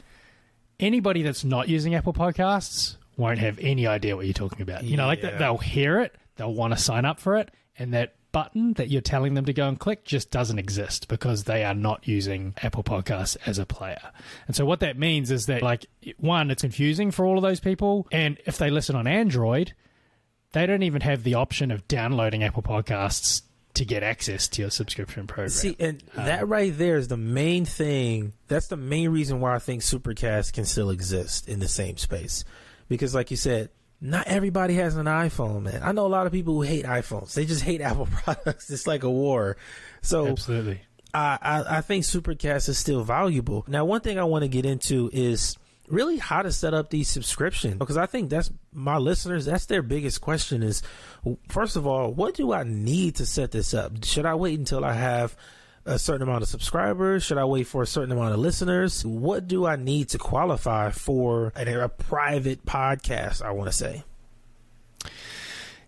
Anybody 0.81 1.23
that's 1.23 1.45
not 1.45 1.69
using 1.69 1.95
Apple 1.95 2.13
Podcasts 2.13 2.97
won't 3.17 3.39
have 3.39 3.59
any 3.61 3.87
idea 3.87 4.15
what 4.17 4.27
you're 4.27 4.33
talking 4.35 4.63
about. 4.63 4.85
You 4.85 4.97
know, 4.97 5.07
like 5.07 5.23
Yeah. 5.23 5.37
they'll 5.37 5.59
hear 5.59 6.01
it, 6.01 6.15
they'll 6.37 6.55
want 6.55 6.73
to 6.73 6.79
sign 6.79 7.05
up 7.05 7.19
for 7.19 7.37
it, 7.37 7.51
and 7.79 7.93
that 7.95 8.15
button 8.31 8.75
that 8.75 8.89
you're 8.91 9.01
telling 9.01 9.35
them 9.35 9.45
to 9.47 9.53
go 9.53 9.67
and 9.67 9.81
click 9.81 10.05
just 10.05 10.31
doesn't 10.31 10.59
exist 10.59 11.09
because 11.09 11.45
they 11.45 11.65
are 11.65 11.75
not 11.75 12.07
using 12.07 12.55
Apple 12.63 12.85
Podcasts 12.85 13.37
as 13.47 13.59
a 13.59 13.67
player. 13.67 14.13
And 14.47 14.55
so 14.55 14.65
what 14.67 14.81
that 14.81 14.99
means 14.99 15.31
is 15.31 15.47
that 15.47 15.63
like 15.63 15.87
one, 16.19 16.51
it's 16.51 16.63
confusing 16.63 17.11
for 17.11 17.25
all 17.25 17.37
of 17.39 17.43
those 17.43 17.59
people, 17.59 18.07
and 18.13 18.39
if 18.47 18.59
they 18.59 18.71
listen 18.71 18.95
on 18.95 19.07
Android, 19.09 19.73
they 20.53 20.65
don't 20.67 20.83
even 20.85 21.01
have 21.01 21.25
the 21.25 21.35
option 21.35 21.71
of 21.73 21.89
downloading 21.89 22.45
Apple 22.45 22.63
Podcasts 22.63 23.43
to 23.79 23.85
get 23.85 24.03
access 24.03 24.49
to 24.49 24.63
your 24.63 24.71
subscription 24.71 25.27
program. 25.27 25.51
See, 25.51 25.77
and 25.79 26.03
um, 26.17 26.27
that 26.27 26.49
right 26.49 26.77
there 26.77 26.97
is 26.97 27.09
the 27.09 27.17
main 27.17 27.65
thing. 27.65 28.33
That's 28.49 28.67
the 28.67 28.77
main 28.77 29.11
reason 29.11 29.41
why 29.41 29.55
I 29.55 29.61
think 29.61 29.83
Supercast 29.83 30.53
can 30.53 30.65
still 30.65 30.91
exist 30.91 31.49
in 31.49 31.61
the 31.61 31.69
same 31.69 31.97
space. 31.97 32.45
Because, 32.89 33.15
like 33.15 33.31
you 33.31 33.37
said, 33.37 33.71
not 34.01 34.27
everybody 34.27 34.75
has 34.75 34.97
an 34.97 35.07
iPhone, 35.07 35.63
man. 35.63 35.81
I 35.83 35.93
know 35.93 36.07
a 36.07 36.09
lot 36.09 36.27
of 36.27 36.33
people 36.33 36.55
who 36.55 36.63
hate 36.63 36.85
iPhones. 36.85 37.35
They 37.35 37.45
just 37.45 37.63
hate 37.63 37.81
Apple 37.81 38.07
products. 38.07 38.69
It's 38.69 38.87
like 38.87 39.05
a 39.05 39.11
war. 39.11 39.57
So 40.03 40.27
Absolutely. 40.27 40.81
I, 41.15 41.39
I, 41.41 41.79
I 41.79 41.81
think 41.81 42.05
Supercast 42.05 42.69
is 42.69 42.79
still 42.79 43.05
valuable. 43.05 43.65
Now, 43.69 43.85
one 43.85 44.01
thing 44.01 44.19
I 44.19 44.25
want 44.25 44.43
to 44.43 44.49
get 44.49 44.67
into 44.67 45.09
is 45.13 45.57
really 45.91 46.19
how 46.19 46.43
to 46.43 46.53
set 46.53 46.75
up 46.75 46.91
these 46.91 47.09
subscriptions 47.09 47.77
because 47.77 47.97
I 47.97 48.07
think 48.07 48.31
that's 48.31 48.51
my 48.73 48.99
listeners. 48.99 49.45
That's 49.45 49.67
their 49.67 49.83
biggest 49.83 50.21
question 50.21 50.63
is, 50.63 50.83
first 51.49 51.77
of 51.77 51.87
all, 51.87 52.13
what 52.13 52.35
do 52.35 52.53
I 52.53 52.65
need 52.65 53.17
to 53.17 53.27
set 53.27 53.51
this 53.51 53.75
up? 53.75 54.05
Should 54.05 54.27
I 54.27 54.35
wait 54.35 54.59
until 54.59 54.85
I 54.85 54.93
have 54.93 55.37
a 55.85 55.99
certain 55.99 56.23
amount 56.23 56.43
of 56.43 56.49
subscribers? 56.49 57.25
Should 57.25 57.39
I 57.39 57.45
wait 57.45 57.67
for 57.67 57.83
a 57.83 57.87
certain 57.87 58.13
amount 58.13 58.35
of 58.35 58.41
listeners? 58.41 59.05
What 59.05 59.49
do 59.49 59.67
I 59.67 59.77
need 59.77 60.11
to 60.11 60.19
qualify 60.19 60.91
for 60.91 61.53
a, 61.57 61.85
a 61.85 61.89
private 61.89 62.65
podcast? 62.65 63.43
I 63.43 63.51
want 63.53 63.71
to 63.71 63.77
say. 63.77 64.05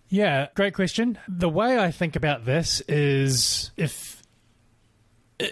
Yeah, 0.09 0.49
great 0.57 0.75
question. 0.75 1.19
The 1.29 1.49
way 1.49 1.79
I 1.79 1.93
think 1.93 2.17
about 2.17 2.45
this 2.45 2.81
is 2.89 3.71
if 3.77 4.21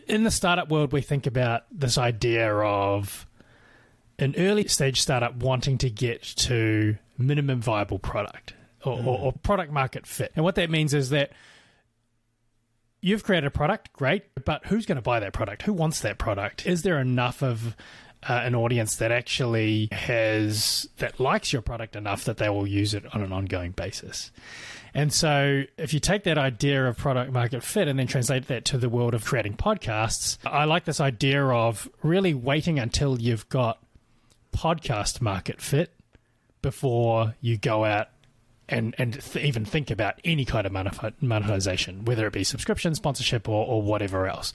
in 0.09 0.25
the 0.25 0.31
startup 0.31 0.69
world 0.69 0.93
we 0.93 1.01
think 1.01 1.27
about 1.27 1.63
this 1.71 1.97
idea 1.97 2.53
of 2.53 3.28
an 4.19 4.35
early 4.37 4.67
stage 4.69 5.01
startup 5.01 5.37
wanting 5.37 5.79
to 5.79 5.91
get 5.91 6.23
to 6.23 6.97
minimum 7.17 7.61
viable 7.61 7.99
product 7.99 8.55
or, 8.85 8.99
or, 8.99 9.19
or 9.19 9.33
product 9.33 9.73
market 9.73 10.07
fit. 10.07 10.33
And 10.35 10.45
what 10.45 10.57
that 10.57 10.71
means 10.71 10.95
is 10.95 11.11
that 11.11 11.33
you've 13.01 13.25
created 13.25 13.47
a 13.47 13.51
product, 13.51 13.93
great, 13.93 14.25
but 14.45 14.67
who's 14.67 14.87
going 14.87 14.97
to 14.97 15.03
buy 15.03 15.21
that 15.21 15.33
product? 15.33 15.63
Who 15.63 15.73
wants 15.73 16.01
that 16.01 16.19
product? 16.19 16.67
Is 16.67 16.83
there 16.83 16.99
enough 16.99 17.43
of 17.43 17.77
uh, 18.23 18.41
an 18.45 18.55
audience 18.55 18.97
that 18.97 19.13
actually 19.13 19.89
has 19.93 20.89
that 20.99 21.21
likes 21.21 21.53
your 21.53 21.63
product 21.63 21.95
enough 21.95 22.25
that 22.25 22.39
they 22.39 22.49
will 22.49 22.67
use 22.67 22.95
it 22.95 23.05
on 23.15 23.23
an 23.23 23.33
ongoing 23.33 23.73
basis. 23.73 24.33
And 24.95 25.13
so, 25.13 25.65
if 25.77 25.93
you 25.95 26.01
take 26.01 26.25
that 26.25 26.39
idea 26.39 26.87
of 26.87 26.97
product 26.97 27.33
market 27.33 27.63
fit 27.63 27.89
and 27.89 27.99
then 27.99 28.07
translate 28.07 28.49
that 28.49 28.65
to 28.67 28.79
the 28.79 28.89
world 28.89 29.15
of 29.15 29.25
creating 29.25 29.57
podcasts, 29.57 30.39
I 30.45 30.65
like 30.65 30.85
this 30.85 31.01
idea 31.01 31.45
of 31.45 31.89
really 32.03 32.35
waiting 32.35 32.79
until 32.79 33.21
you've 33.21 33.49
got 33.49 33.79
podcast 34.59 35.21
market 35.21 35.61
fit 35.61 35.95
before 36.63 37.37
you 37.41 37.57
go 37.57 37.85
out 37.85 38.09
and 38.69 38.95
and 38.99 39.15
th- 39.23 39.47
even 39.47 39.65
think 39.65 39.91
about 39.91 40.21
any 40.25 40.45
kind 40.45 40.67
of 40.67 40.73
monetization, 41.23 42.05
whether 42.05 42.27
it 42.27 42.33
be 42.33 42.45
subscription, 42.45 42.95
sponsorship, 42.95 43.49
or, 43.49 43.67
or 43.67 43.81
whatever 43.81 44.27
else. 44.27 44.53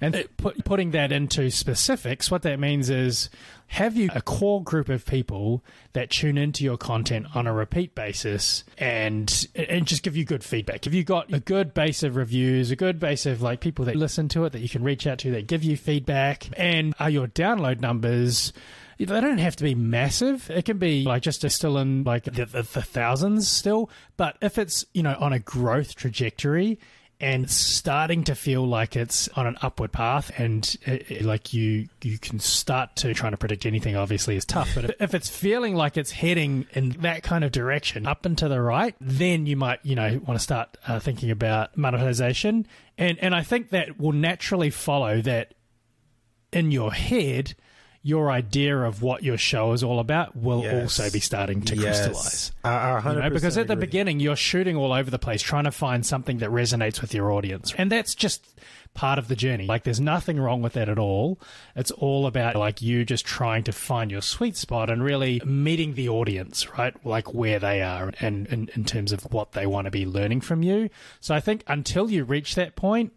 And 0.00 0.24
put, 0.38 0.64
putting 0.64 0.92
that 0.92 1.12
into 1.12 1.50
specifics, 1.50 2.30
what 2.30 2.42
that 2.42 2.58
means 2.58 2.88
is 2.88 3.28
have 3.66 3.96
you 3.96 4.08
a 4.14 4.22
core 4.22 4.62
group 4.62 4.88
of 4.88 5.04
people 5.04 5.62
that 5.92 6.10
tune 6.10 6.38
into 6.38 6.64
your 6.64 6.78
content 6.78 7.26
on 7.34 7.46
a 7.46 7.52
repeat 7.52 7.94
basis 7.94 8.64
and 8.78 9.48
and 9.54 9.86
just 9.86 10.02
give 10.02 10.16
you 10.16 10.24
good 10.24 10.44
feedback. 10.44 10.84
Have 10.84 10.94
you 10.94 11.04
got 11.04 11.32
a 11.32 11.40
good 11.40 11.74
base 11.74 12.02
of 12.02 12.16
reviews, 12.16 12.70
a 12.70 12.76
good 12.76 12.98
base 12.98 13.26
of 13.26 13.42
like 13.42 13.60
people 13.60 13.84
that 13.86 13.96
listen 13.96 14.28
to 14.28 14.44
it 14.44 14.52
that 14.52 14.60
you 14.60 14.68
can 14.68 14.82
reach 14.82 15.06
out 15.06 15.18
to 15.18 15.32
that 15.32 15.46
give 15.46 15.62
you 15.62 15.76
feedback, 15.76 16.48
and 16.56 16.94
are 16.98 17.10
your 17.10 17.26
download 17.26 17.80
numbers 17.80 18.52
they 19.04 19.20
don't 19.20 19.38
have 19.38 19.56
to 19.56 19.64
be 19.64 19.74
massive. 19.74 20.50
It 20.50 20.64
can 20.64 20.78
be 20.78 21.04
like 21.04 21.22
just 21.22 21.48
still 21.50 21.78
in 21.78 22.04
like 22.04 22.24
the, 22.24 22.30
the, 22.30 22.62
the 22.62 22.82
thousands 22.82 23.48
still. 23.48 23.90
But 24.16 24.36
if 24.40 24.58
it's, 24.58 24.84
you 24.94 25.02
know, 25.02 25.16
on 25.18 25.32
a 25.32 25.38
growth 25.38 25.94
trajectory, 25.94 26.78
and 27.22 27.48
starting 27.48 28.24
to 28.24 28.34
feel 28.34 28.66
like 28.66 28.96
it's 28.96 29.28
on 29.28 29.46
an 29.46 29.56
upward 29.62 29.92
path 29.92 30.32
and 30.38 30.76
it, 30.84 31.08
it, 31.08 31.22
like 31.22 31.54
you 31.54 31.88
you 32.02 32.18
can 32.18 32.40
start 32.40 32.96
to 32.96 33.14
trying 33.14 33.30
to 33.30 33.38
predict 33.38 33.64
anything 33.64 33.96
obviously 33.96 34.34
is 34.34 34.44
tough 34.44 34.74
but 34.74 34.96
if 34.98 35.14
it's 35.14 35.30
feeling 35.30 35.76
like 35.76 35.96
it's 35.96 36.10
heading 36.10 36.66
in 36.72 36.90
that 37.00 37.22
kind 37.22 37.44
of 37.44 37.52
direction 37.52 38.08
up 38.08 38.26
and 38.26 38.36
to 38.36 38.48
the 38.48 38.60
right 38.60 38.96
then 39.00 39.46
you 39.46 39.56
might 39.56 39.78
you 39.84 39.94
know 39.94 40.20
want 40.26 40.36
to 40.36 40.42
start 40.42 40.76
uh, 40.88 40.98
thinking 40.98 41.30
about 41.30 41.76
monetization 41.76 42.66
and 42.98 43.16
and 43.20 43.34
I 43.34 43.42
think 43.42 43.70
that 43.70 44.00
will 44.00 44.12
naturally 44.12 44.70
follow 44.70 45.20
that 45.22 45.54
in 46.52 46.72
your 46.72 46.92
head 46.92 47.54
your 48.02 48.30
idea 48.30 48.76
of 48.76 49.00
what 49.00 49.22
your 49.22 49.38
show 49.38 49.72
is 49.72 49.82
all 49.84 50.00
about 50.00 50.36
will 50.36 50.62
yes. 50.62 50.82
also 50.82 51.10
be 51.10 51.20
starting 51.20 51.62
to 51.62 51.76
yes. 51.76 52.04
crystallize. 52.04 52.52
I, 52.64 52.70
I 52.70 53.12
you 53.12 53.20
know, 53.20 53.30
because 53.30 53.56
at 53.56 53.62
agree. 53.62 53.76
the 53.76 53.80
beginning, 53.80 54.20
you're 54.20 54.34
shooting 54.34 54.76
all 54.76 54.92
over 54.92 55.10
the 55.10 55.20
place 55.20 55.40
trying 55.40 55.64
to 55.64 55.70
find 55.70 56.04
something 56.04 56.38
that 56.38 56.50
resonates 56.50 57.00
with 57.00 57.14
your 57.14 57.30
audience. 57.30 57.72
And 57.78 57.92
that's 57.92 58.16
just 58.16 58.44
part 58.94 59.20
of 59.20 59.28
the 59.28 59.36
journey. 59.36 59.66
Like, 59.66 59.84
there's 59.84 60.00
nothing 60.00 60.40
wrong 60.40 60.62
with 60.62 60.72
that 60.72 60.88
at 60.88 60.98
all. 60.98 61.40
It's 61.76 61.92
all 61.92 62.26
about, 62.26 62.56
like, 62.56 62.82
you 62.82 63.04
just 63.04 63.24
trying 63.24 63.62
to 63.64 63.72
find 63.72 64.10
your 64.10 64.20
sweet 64.20 64.56
spot 64.56 64.90
and 64.90 65.02
really 65.04 65.40
meeting 65.44 65.94
the 65.94 66.08
audience, 66.08 66.76
right? 66.76 66.94
Like, 67.06 67.32
where 67.32 67.60
they 67.60 67.82
are 67.82 68.12
and, 68.18 68.48
and 68.48 68.68
in 68.70 68.84
terms 68.84 69.12
of 69.12 69.22
what 69.32 69.52
they 69.52 69.66
want 69.66 69.84
to 69.84 69.92
be 69.92 70.06
learning 70.06 70.40
from 70.40 70.64
you. 70.64 70.90
So 71.20 71.34
I 71.36 71.40
think 71.40 71.62
until 71.68 72.10
you 72.10 72.24
reach 72.24 72.56
that 72.56 72.74
point, 72.74 73.12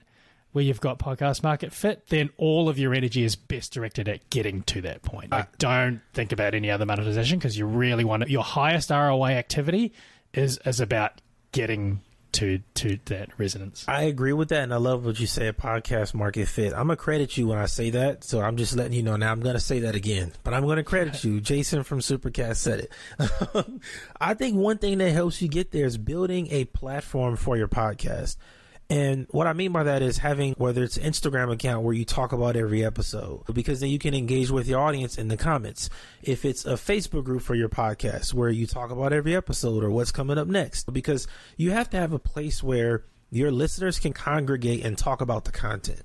where 0.56 0.64
you've 0.64 0.80
got 0.80 0.98
podcast 0.98 1.44
market 1.44 1.74
fit, 1.74 2.08
then 2.08 2.30
all 2.38 2.70
of 2.70 2.80
your 2.80 2.94
energy 2.94 3.26
is 3.26 3.36
best 3.36 3.74
directed 3.74 4.08
at 4.08 4.30
getting 4.30 4.64
to 4.64 4.80
that 4.80 5.02
point. 5.02 5.30
Like, 5.30 5.44
uh, 5.44 5.48
don't 5.58 6.00
think 6.14 6.32
about 6.32 6.56
any 6.56 6.72
other 6.72 6.86
monetization 6.86 7.38
because 7.38 7.58
you 7.58 7.66
really 7.66 8.06
want 8.06 8.24
to, 8.24 8.32
your 8.32 8.42
highest 8.42 8.90
ROI 8.90 9.32
activity 9.32 9.92
is 10.34 10.58
is 10.66 10.80
about 10.80 11.20
getting 11.52 12.00
to 12.32 12.60
to 12.76 12.98
that 13.08 13.38
resonance. 13.38 13.84
I 13.86 14.04
agree 14.04 14.32
with 14.32 14.48
that, 14.48 14.64
and 14.64 14.74
I 14.74 14.78
love 14.78 15.06
what 15.06 15.20
you 15.20 15.28
say. 15.28 15.52
Podcast 15.52 16.14
market 16.14 16.48
fit. 16.48 16.72
I'm 16.72 16.88
gonna 16.88 16.96
credit 16.96 17.36
you 17.36 17.48
when 17.48 17.58
I 17.58 17.66
say 17.66 17.90
that, 17.90 18.24
so 18.24 18.40
I'm 18.40 18.56
just 18.56 18.78
letting 18.78 18.94
you 18.94 19.04
know 19.04 19.18
now. 19.18 19.34
I'm 19.34 19.42
gonna 19.42 19.60
say 19.60 19.80
that 19.80 19.94
again, 19.94 20.32
but 20.46 20.54
I'm 20.54 20.66
gonna 20.66 20.86
credit 20.86 21.22
you. 21.26 21.42
Jason 21.42 21.84
from 21.84 22.00
Supercast 22.00 22.56
said 22.56 22.88
it. 23.20 23.72
I 24.22 24.36
think 24.36 24.56
one 24.56 24.78
thing 24.78 25.00
that 25.00 25.12
helps 25.12 25.42
you 25.42 25.50
get 25.50 25.72
there 25.72 25.86
is 25.86 25.98
building 25.98 26.48
a 26.52 26.64
platform 26.64 27.36
for 27.36 27.58
your 27.58 27.68
podcast. 27.68 28.38
And 28.90 29.26
what 29.32 29.48
I 29.48 29.54
mean 29.54 29.72
by 29.72 29.84
that 29.84 30.04
is 30.04 30.20
having 30.20 30.54
whether 30.54 30.84
it's 30.84 30.98
Instagram 30.98 31.52
account 31.52 31.84
where 31.84 31.94
you 31.94 32.06
talk 32.06 32.34
about 32.34 32.56
every 32.56 32.86
episode, 32.86 33.42
because 33.52 33.80
then 33.80 33.90
you 33.90 33.98
can 33.98 34.14
engage 34.14 34.52
with 34.52 34.68
your 34.68 34.80
audience 34.80 35.18
in 35.18 35.28
the 35.28 35.38
comments. 35.38 35.90
If 36.22 36.46
it's 36.46 36.66
a 36.66 36.74
Facebook 36.74 37.24
group 37.24 37.42
for 37.42 37.56
your 37.56 37.70
podcast 37.70 38.34
where 38.34 38.50
you 38.50 38.68
talk 38.68 38.92
about 38.92 39.12
every 39.12 39.36
episode 39.36 39.84
or 39.84 39.90
what's 39.90 40.12
coming 40.12 40.38
up 40.38 40.48
next, 40.48 40.94
because 40.94 41.28
you 41.58 41.72
have 41.72 41.90
to 41.92 41.98
have 41.98 42.14
a 42.14 42.20
place 42.20 42.62
where 42.62 43.06
your 43.32 43.52
listeners 43.52 43.98
can 43.98 44.14
congregate 44.14 44.86
and 44.86 44.98
talk 44.98 45.20
about 45.20 45.46
the 45.46 45.52
content. 45.52 46.04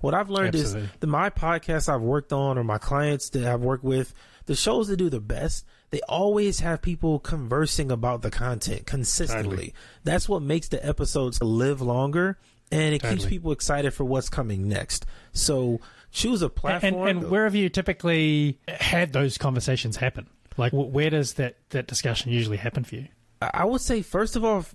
What 0.00 0.14
I've 0.14 0.30
learned 0.30 0.54
Absolutely. 0.54 0.82
is 0.82 0.90
the 1.00 1.06
my 1.06 1.30
podcasts 1.30 1.92
I've 1.92 2.02
worked 2.02 2.32
on 2.32 2.58
or 2.58 2.64
my 2.64 2.78
clients 2.78 3.30
that 3.30 3.44
I've 3.44 3.62
worked 3.62 3.84
with, 3.84 4.12
the 4.46 4.56
shows 4.56 4.88
that 4.88 4.96
do 4.96 5.08
the 5.08 5.20
best, 5.20 5.64
they 5.90 6.00
always 6.08 6.60
have 6.60 6.82
people 6.82 7.18
conversing 7.18 7.90
about 7.90 8.22
the 8.22 8.30
content 8.30 8.86
consistently. 8.86 9.44
Totally. 9.44 9.74
That's 10.04 10.28
what 10.28 10.42
makes 10.42 10.68
the 10.68 10.84
episodes 10.86 11.42
live 11.42 11.80
longer 11.80 12.38
and 12.70 12.94
it 12.94 13.00
totally. 13.00 13.18
keeps 13.18 13.28
people 13.28 13.52
excited 13.52 13.94
for 13.94 14.04
what's 14.04 14.28
coming 14.28 14.68
next. 14.68 15.06
So 15.32 15.80
choose 16.10 16.42
a 16.42 16.48
platform. 16.48 17.06
And, 17.06 17.18
and 17.22 17.30
where 17.30 17.44
have 17.44 17.54
you 17.54 17.68
typically 17.68 18.58
had 18.68 19.12
those 19.12 19.38
conversations 19.38 19.96
happen? 19.96 20.28
Like, 20.56 20.72
where 20.72 21.10
does 21.10 21.34
that, 21.34 21.56
that 21.70 21.86
discussion 21.86 22.32
usually 22.32 22.56
happen 22.56 22.84
for 22.84 22.96
you? 22.96 23.06
I 23.40 23.64
would 23.64 23.80
say, 23.80 24.02
first 24.02 24.34
of 24.34 24.44
all, 24.44 24.66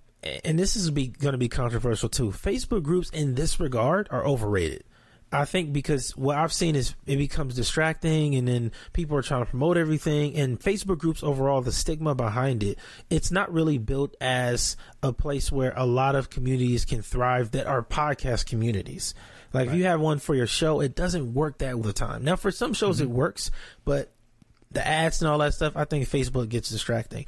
and 0.45 0.57
this 0.57 0.75
is 0.75 0.89
going 0.89 1.33
to 1.33 1.37
be 1.37 1.49
controversial 1.49 2.07
too, 2.07 2.29
Facebook 2.29 2.83
groups 2.83 3.09
in 3.09 3.35
this 3.35 3.59
regard 3.59 4.07
are 4.09 4.25
overrated. 4.25 4.85
I 5.33 5.45
think 5.45 5.73
because 5.73 6.15
what 6.15 6.37
I've 6.37 6.53
seen 6.53 6.75
is 6.75 6.93
it 7.07 7.17
becomes 7.17 7.55
distracting 7.55 8.35
and 8.35 8.47
then 8.47 8.71
people 8.93 9.17
are 9.17 9.23
trying 9.23 9.43
to 9.43 9.49
promote 9.49 9.77
everything 9.77 10.35
and 10.35 10.59
Facebook 10.59 10.99
groups 10.99 11.23
overall 11.23 11.61
the 11.61 11.71
stigma 11.71 12.13
behind 12.13 12.61
it 12.61 12.77
it's 13.09 13.31
not 13.31 13.51
really 13.51 13.79
built 13.79 14.15
as 14.21 14.77
a 15.01 15.11
place 15.11 15.51
where 15.51 15.73
a 15.75 15.85
lot 15.85 16.15
of 16.15 16.29
communities 16.29 16.85
can 16.85 17.01
thrive 17.01 17.51
that 17.51 17.65
are 17.65 17.81
podcast 17.81 18.45
communities. 18.45 19.15
Like 19.53 19.67
right. 19.67 19.73
if 19.73 19.79
you 19.79 19.85
have 19.85 19.99
one 19.99 20.19
for 20.19 20.35
your 20.35 20.45
show 20.45 20.81
it 20.81 20.95
doesn't 20.95 21.33
work 21.33 21.57
that 21.57 21.73
all 21.73 21.81
the 21.81 21.93
time. 21.93 22.23
Now 22.23 22.35
for 22.35 22.51
some 22.51 22.73
shows 22.73 22.97
mm-hmm. 22.97 23.11
it 23.11 23.15
works 23.15 23.49
but 23.83 24.13
the 24.69 24.85
ads 24.85 25.21
and 25.21 25.31
all 25.31 25.39
that 25.39 25.55
stuff 25.55 25.73
I 25.75 25.85
think 25.85 26.07
Facebook 26.07 26.47
gets 26.49 26.69
distracting. 26.69 27.25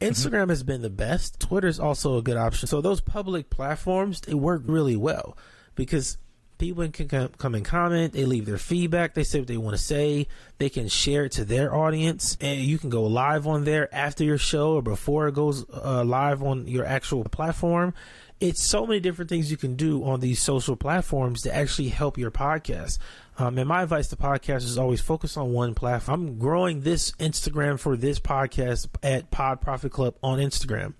Mm-hmm. 0.00 0.12
Instagram 0.12 0.42
mm-hmm. 0.42 0.50
has 0.50 0.62
been 0.62 0.82
the 0.82 0.90
best. 0.90 1.40
Twitter 1.40 1.66
is 1.66 1.80
also 1.80 2.16
a 2.16 2.22
good 2.22 2.36
option. 2.36 2.68
So 2.68 2.80
those 2.80 3.00
public 3.00 3.50
platforms 3.50 4.20
they 4.20 4.34
work 4.34 4.62
really 4.66 4.96
well 4.96 5.36
because 5.74 6.16
people 6.60 6.86
can 6.88 7.28
come 7.30 7.54
and 7.54 7.64
comment. 7.64 8.12
They 8.12 8.26
leave 8.26 8.46
their 8.46 8.58
feedback. 8.58 9.14
They 9.14 9.24
say 9.24 9.40
what 9.40 9.48
they 9.48 9.56
want 9.56 9.76
to 9.76 9.82
say. 9.82 10.28
They 10.58 10.68
can 10.68 10.88
share 10.88 11.24
it 11.24 11.32
to 11.32 11.44
their 11.44 11.74
audience, 11.74 12.36
and 12.40 12.60
you 12.60 12.78
can 12.78 12.90
go 12.90 13.04
live 13.04 13.46
on 13.46 13.64
there 13.64 13.92
after 13.92 14.22
your 14.22 14.38
show 14.38 14.74
or 14.74 14.82
before 14.82 15.26
it 15.26 15.34
goes 15.34 15.64
uh, 15.72 16.04
live 16.04 16.42
on 16.42 16.68
your 16.68 16.84
actual 16.84 17.24
platform. 17.24 17.94
It's 18.38 18.62
so 18.62 18.86
many 18.86 19.00
different 19.00 19.28
things 19.28 19.50
you 19.50 19.56
can 19.56 19.74
do 19.74 20.04
on 20.04 20.20
these 20.20 20.40
social 20.40 20.76
platforms 20.76 21.42
to 21.42 21.54
actually 21.54 21.88
help 21.88 22.16
your 22.16 22.30
podcast. 22.30 22.98
Um, 23.38 23.58
and 23.58 23.68
my 23.68 23.82
advice 23.82 24.08
to 24.08 24.16
podcasters 24.16 24.64
is 24.64 24.78
always 24.78 25.00
focus 25.00 25.36
on 25.36 25.52
one 25.52 25.74
platform. 25.74 26.28
I'm 26.28 26.38
growing 26.38 26.82
this 26.82 27.12
Instagram 27.12 27.78
for 27.78 27.96
this 27.96 28.20
podcast 28.20 28.88
at 29.02 29.30
Pod 29.30 29.60
Profit 29.60 29.92
Club 29.92 30.14
on 30.22 30.38
Instagram. 30.38 30.94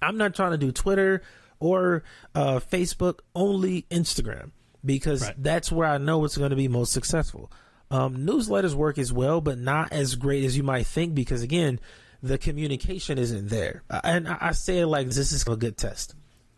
I'm 0.00 0.16
not 0.16 0.34
trying 0.34 0.52
to 0.52 0.58
do 0.58 0.72
Twitter 0.72 1.22
or 1.58 2.04
uh, 2.34 2.60
Facebook, 2.60 3.20
only 3.34 3.86
Instagram 3.90 4.50
because 4.84 5.22
right. 5.22 5.34
that's 5.38 5.70
where 5.70 5.88
I 5.88 5.98
know 5.98 6.24
it's 6.24 6.36
going 6.36 6.50
to 6.50 6.56
be 6.56 6.68
most 6.68 6.92
successful. 6.92 7.50
Um, 7.90 8.18
newsletters 8.18 8.74
work 8.74 8.98
as 8.98 9.12
well, 9.12 9.40
but 9.40 9.58
not 9.58 9.92
as 9.92 10.14
great 10.14 10.44
as 10.44 10.56
you 10.56 10.62
might 10.62 10.86
think 10.86 11.14
because 11.14 11.42
again, 11.42 11.80
the 12.22 12.38
communication 12.38 13.18
isn't 13.18 13.48
there. 13.48 13.82
And 14.04 14.28
I, 14.28 14.38
I 14.40 14.52
say 14.52 14.78
it 14.78 14.86
like 14.86 15.08
this 15.08 15.32
is 15.32 15.46
a 15.46 15.56
good 15.56 15.76
test. 15.76 16.14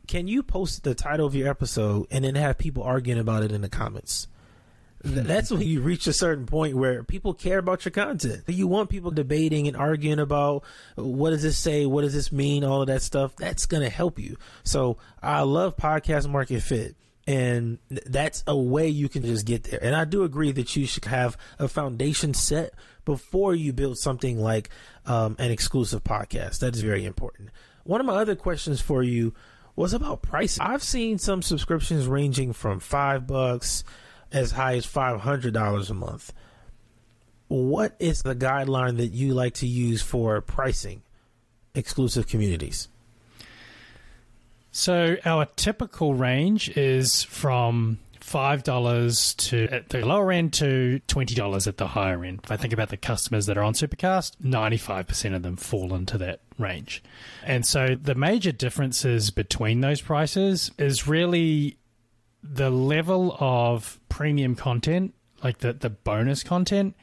Can 0.09 0.27
you 0.27 0.43
post 0.43 0.83
the 0.85 0.95
title 0.95 1.27
of 1.27 1.35
your 1.35 1.49
episode 1.49 2.07
and 2.11 2.25
then 2.25 2.35
have 2.35 2.59
people 2.59 2.83
arguing 2.83 3.21
about 3.21 3.45
it 3.45 3.53
in 3.53 3.63
the 3.63 3.69
comments? 3.69 4.27
Hmm. 5.05 5.23
That's 5.23 5.51
when 5.51 5.63
you 5.63 5.81
reach 5.81 6.07
a 6.07 6.13
certain 6.13 6.47
point 6.47 6.77
where 6.77 7.03
people 7.03 7.35
care 7.35 7.59
about 7.59 7.85
your 7.85 7.93
content. 7.93 8.43
You 8.47 8.67
want 8.67 8.91
people 8.91 9.11
debating 9.11 9.69
and 9.69 9.77
arguing 9.77 10.19
about 10.19 10.65
what 10.97 11.31
does 11.31 11.43
this 11.43 11.59
say, 11.59 11.87
what 11.87 12.03
does 12.03 12.15
this 12.15 12.31
mean, 12.31 12.63
all 12.63 12.83
of 12.83 12.89
that 12.89 13.03
stuff. 13.03 13.35
That's 13.37 13.67
going 13.67 13.83
to 13.83 13.91
help 13.91 14.19
you. 14.19 14.37
So 14.65 14.99
I 15.23 15.43
love 15.43 15.77
podcast 15.77 16.29
market 16.29 16.63
fit 16.63 16.97
and 17.27 17.79
that's 17.89 18.43
a 18.47 18.57
way 18.57 18.89
you 18.89 19.09
can 19.09 19.23
just 19.23 19.47
get 19.47 19.65
there. 19.65 19.83
And 19.83 19.95
I 19.95 20.05
do 20.05 20.25
agree 20.25 20.53
that 20.53 20.75
you 20.75 20.87
should 20.87 21.05
have 21.05 21.37
a 21.59 21.69
foundation 21.69 22.35
set 22.35 22.75
before 23.05 23.55
you 23.55 23.73
build 23.73 23.99
something 23.99 24.41
like 24.41 24.71
um, 25.07 25.37
an 25.39 25.51
exclusive 25.51 26.03
podcast. 26.03 26.61
That 26.61 26.75
is 26.75 26.83
very 26.83 27.05
important. 27.05 27.51
One 27.85 28.01
of 28.01 28.07
my 28.07 28.17
other 28.17 28.35
questions 28.35 28.81
for 28.81 29.03
you 29.03 29.35
was 29.77 29.93
about 29.93 30.23
pricing. 30.23 30.65
I've 30.65 30.83
seen 30.83 31.19
some 31.19 31.43
subscriptions 31.43 32.07
ranging 32.07 32.53
from 32.53 32.81
five 32.81 33.27
bucks 33.27 33.85
as 34.31 34.53
high 34.53 34.75
as 34.75 34.87
five 34.87 35.21
hundred 35.21 35.55
dollars 35.55 35.91
a 35.91 35.95
month. 35.95 36.33
What 37.49 37.95
is 37.99 38.23
the 38.23 38.35
guideline 38.35 38.97
that 38.97 39.09
you 39.09 39.35
like 39.35 39.55
to 39.55 39.67
use 39.67 40.03
for 40.03 40.41
pricing 40.41 41.03
exclusive 41.75 42.27
communities? 42.27 42.89
So 44.73 45.17
our 45.25 45.45
typical 45.57 46.15
range 46.15 46.77
is 46.77 47.23
from 47.23 47.99
five 48.21 48.63
dollars 48.63 49.35
to 49.35 49.69
at 49.71 49.91
the 49.91 50.05
lower 50.07 50.33
end 50.33 50.55
to 50.55 51.01
twenty 51.09 51.35
dollars 51.35 51.67
at 51.67 51.77
the 51.77 51.89
higher 51.89 52.25
end. 52.25 52.41
If 52.45 52.51
I 52.51 52.57
think 52.57 52.73
about 52.73 52.89
the 52.89 52.97
customers 52.97 53.47
that 53.47 53.59
are 53.59 53.63
on 53.63 53.75
Supercast, 53.75 54.37
ninety 54.41 54.79
five 54.79 55.07
percent 55.07 55.35
of 55.35 55.43
them 55.43 55.57
fall 55.57 55.95
into 55.95 56.17
that 56.19 56.41
range. 56.59 57.03
And 57.45 57.67
so 57.67 57.97
the 58.01 58.15
major 58.15 58.51
differences 58.53 59.31
between 59.31 59.83
those 59.83 60.01
prices 60.01 60.71
is 60.79 61.07
really 61.07 61.77
the 62.43 62.71
level 62.71 63.37
of 63.39 64.01
premium 64.09 64.55
content, 64.55 65.15
like 65.45 65.59
the 65.59 65.75
the 65.75 65.91
bonus 65.91 66.43
content, 66.43 66.97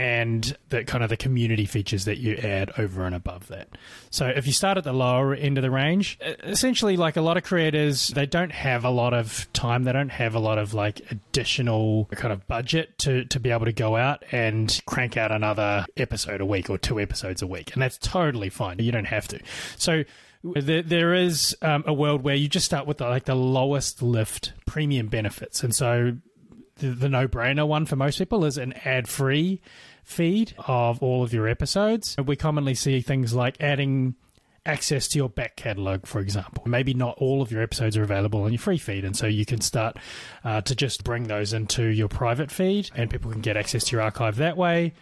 and 0.00 0.56
the 0.70 0.82
kind 0.82 1.04
of 1.04 1.10
the 1.10 1.16
community 1.16 1.66
features 1.66 2.06
that 2.06 2.16
you 2.16 2.34
add 2.36 2.72
over 2.78 3.04
and 3.04 3.14
above 3.14 3.48
that. 3.48 3.68
So 4.08 4.26
if 4.28 4.46
you 4.46 4.52
start 4.54 4.78
at 4.78 4.84
the 4.84 4.94
lower 4.94 5.34
end 5.34 5.58
of 5.58 5.62
the 5.62 5.70
range, 5.70 6.18
essentially 6.42 6.96
like 6.96 7.18
a 7.18 7.20
lot 7.20 7.36
of 7.36 7.42
creators, 7.42 8.08
they 8.08 8.24
don't 8.24 8.50
have 8.50 8.86
a 8.86 8.88
lot 8.88 9.12
of 9.12 9.46
time, 9.52 9.84
they 9.84 9.92
don't 9.92 10.08
have 10.08 10.34
a 10.34 10.38
lot 10.38 10.56
of 10.56 10.72
like 10.72 11.02
additional 11.10 12.06
kind 12.12 12.32
of 12.32 12.48
budget 12.48 12.96
to 13.00 13.26
to 13.26 13.38
be 13.38 13.50
able 13.50 13.66
to 13.66 13.74
go 13.74 13.94
out 13.94 14.24
and 14.32 14.80
crank 14.86 15.18
out 15.18 15.30
another 15.30 15.84
episode 15.98 16.40
a 16.40 16.46
week 16.46 16.70
or 16.70 16.78
two 16.78 16.98
episodes 16.98 17.42
a 17.42 17.46
week. 17.46 17.74
And 17.74 17.82
that's 17.82 17.98
totally 17.98 18.48
fine. 18.48 18.78
You 18.78 18.92
don't 18.92 19.04
have 19.04 19.28
to. 19.28 19.40
So 19.76 20.04
there, 20.42 21.12
is 21.12 21.54
um, 21.60 21.84
a 21.86 21.92
world 21.92 22.22
where 22.22 22.34
you 22.34 22.48
just 22.48 22.64
start 22.64 22.86
with 22.86 22.96
the, 22.96 23.04
like 23.06 23.26
the 23.26 23.34
lowest 23.34 24.00
lift 24.00 24.54
premium 24.64 25.08
benefits, 25.08 25.62
and 25.62 25.74
so 25.74 26.16
the, 26.76 26.88
the 26.88 27.08
no-brainer 27.08 27.66
one 27.68 27.86
for 27.86 27.96
most 27.96 28.18
people 28.18 28.44
is 28.44 28.56
an 28.58 28.72
ad-free 28.84 29.60
feed 30.10 30.54
of 30.66 31.02
all 31.02 31.22
of 31.22 31.32
your 31.32 31.48
episodes. 31.48 32.16
We 32.24 32.36
commonly 32.36 32.74
see 32.74 33.00
things 33.00 33.32
like 33.34 33.56
adding 33.60 34.14
access 34.66 35.08
to 35.08 35.18
your 35.18 35.28
back 35.30 35.56
catalog, 35.56 36.06
for 36.06 36.20
example. 36.20 36.62
Maybe 36.66 36.92
not 36.92 37.16
all 37.18 37.40
of 37.40 37.50
your 37.50 37.62
episodes 37.62 37.96
are 37.96 38.02
available 38.02 38.42
on 38.42 38.52
your 38.52 38.58
free 38.58 38.76
feed, 38.78 39.04
and 39.04 39.16
so 39.16 39.26
you 39.26 39.46
can 39.46 39.60
start 39.60 39.96
uh, 40.44 40.60
to 40.62 40.74
just 40.74 41.02
bring 41.04 41.24
those 41.24 41.52
into 41.52 41.84
your 41.84 42.08
private 42.08 42.50
feed, 42.50 42.90
and 42.94 43.08
people 43.10 43.30
can 43.30 43.40
get 43.40 43.56
access 43.56 43.84
to 43.84 43.92
your 43.96 44.02
archive 44.02 44.36
that 44.36 44.56
way. 44.56 44.92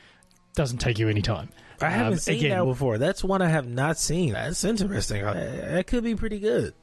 Doesn't 0.55 0.79
take 0.79 0.99
you 0.99 1.09
any 1.09 1.23
time. 1.23 1.49
I 1.81 1.91
haven't 1.91 2.12
Um, 2.15 2.19
seen 2.19 2.37
again- 2.38 2.59
that 2.59 2.65
before. 2.65 2.99
That's 2.99 3.23
one 3.23 3.43
I 3.43 3.49
have 3.49 3.67
not 3.69 3.99
seen. 3.99 4.33
That's 4.33 4.65
interesting. 4.65 5.25
Uh, 5.25 5.33
That 5.71 5.87
could 5.87 6.03
be 6.05 6.15
pretty 6.17 6.38
good. 6.41 6.75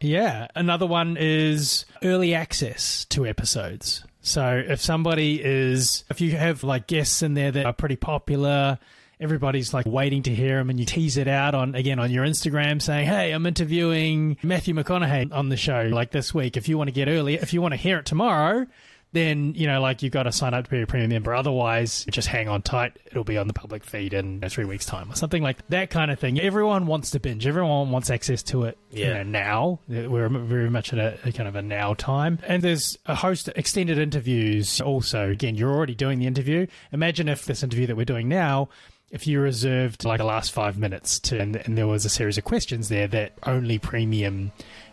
Yeah. 0.00 0.48
Another 0.54 0.86
one 0.86 1.16
is 1.18 1.84
early 2.02 2.34
access 2.34 3.04
to 3.10 3.26
episodes. 3.26 4.04
So 4.22 4.62
if 4.66 4.80
somebody 4.80 5.40
is, 5.42 6.04
if 6.08 6.20
you 6.20 6.32
have 6.36 6.62
like 6.62 6.86
guests 6.86 7.22
in 7.22 7.34
there 7.34 7.50
that 7.50 7.66
are 7.66 7.72
pretty 7.72 7.96
popular, 7.96 8.78
everybody's 9.20 9.74
like 9.74 9.84
waiting 9.84 10.22
to 10.22 10.34
hear 10.34 10.58
them 10.58 10.70
and 10.70 10.78
you 10.78 10.86
tease 10.86 11.16
it 11.16 11.26
out 11.26 11.54
on, 11.56 11.74
again, 11.74 11.98
on 11.98 12.10
your 12.10 12.24
Instagram 12.24 12.80
saying, 12.80 13.06
Hey, 13.06 13.32
I'm 13.32 13.44
interviewing 13.46 14.36
Matthew 14.42 14.74
McConaughey 14.74 15.32
on 15.32 15.48
the 15.48 15.56
show 15.56 15.88
like 15.92 16.12
this 16.12 16.32
week. 16.32 16.56
If 16.56 16.68
you 16.68 16.78
want 16.78 16.88
to 16.88 16.92
get 16.92 17.08
early, 17.08 17.34
if 17.34 17.52
you 17.52 17.60
want 17.60 17.72
to 17.72 17.78
hear 17.78 17.98
it 17.98 18.06
tomorrow, 18.06 18.66
then 19.12 19.54
you 19.54 19.66
know 19.66 19.80
like 19.80 20.02
you've 20.02 20.12
got 20.12 20.24
to 20.24 20.32
sign 20.32 20.54
up 20.54 20.64
to 20.64 20.70
be 20.70 20.82
a 20.82 20.86
premium 20.86 21.10
member 21.10 21.34
otherwise 21.34 22.04
just 22.10 22.28
hang 22.28 22.48
on 22.48 22.62
tight. 22.62 22.98
It'll 23.06 23.24
be 23.24 23.38
on 23.38 23.46
the 23.46 23.52
public 23.52 23.84
feed 23.84 24.14
in 24.14 24.40
three 24.48 24.64
weeks 24.64 24.84
time 24.86 25.10
or 25.10 25.14
something 25.14 25.42
like 25.42 25.66
that 25.68 25.90
kind 25.90 26.10
of 26.10 26.18
thing. 26.18 26.40
Everyone 26.40 26.86
wants 26.86 27.10
to 27.10 27.20
binge. 27.20 27.46
Everyone 27.46 27.90
wants 27.90 28.10
access 28.10 28.42
to 28.44 28.64
it 28.64 28.78
you 28.90 29.04
Yeah. 29.04 29.22
know, 29.22 29.22
now. 29.24 29.80
We're 29.88 30.28
very 30.28 30.70
much 30.70 30.92
at 30.92 30.98
a, 30.98 31.18
a 31.28 31.32
kind 31.32 31.48
of 31.48 31.56
a 31.56 31.62
now 31.62 31.94
time. 31.94 32.38
And 32.46 32.62
there's 32.62 32.96
a 33.06 33.14
host 33.14 33.48
of 33.48 33.56
extended 33.56 33.98
interviews 33.98 34.80
also. 34.80 35.30
Again 35.30 35.54
you're 35.54 35.72
already 35.72 35.94
doing 35.94 36.18
the 36.18 36.26
interview. 36.26 36.66
Imagine 36.92 37.28
if 37.28 37.44
this 37.44 37.62
interview 37.62 37.86
that 37.86 37.96
we're 37.96 38.04
doing 38.04 38.28
now 38.28 38.68
if 39.10 39.26
you 39.26 39.38
reserved 39.40 40.06
like 40.06 40.16
the 40.16 40.24
last 40.24 40.52
five 40.52 40.78
minutes 40.78 41.20
to 41.20 41.38
and, 41.38 41.54
and 41.56 41.76
there 41.76 41.86
was 41.86 42.06
a 42.06 42.08
series 42.08 42.38
of 42.38 42.44
questions 42.44 42.88
there 42.88 43.06
that 43.06 43.34
only 43.42 43.78
premium 43.78 44.50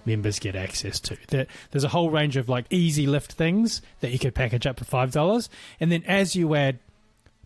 members 0.09 0.39
get 0.39 0.55
access 0.55 0.99
to. 1.01 1.17
There, 1.27 1.47
there's 1.71 1.83
a 1.83 1.89
whole 1.89 2.09
range 2.09 2.37
of 2.37 2.49
like 2.49 2.65
easy 2.69 3.07
lift 3.07 3.33
things 3.33 3.81
that 4.01 4.11
you 4.11 4.19
could 4.19 4.35
package 4.35 4.65
up 4.65 4.79
for 4.79 4.85
five 4.85 5.11
dollars. 5.11 5.49
And 5.79 5.91
then 5.91 6.03
as 6.05 6.35
you 6.35 6.53
add 6.55 6.79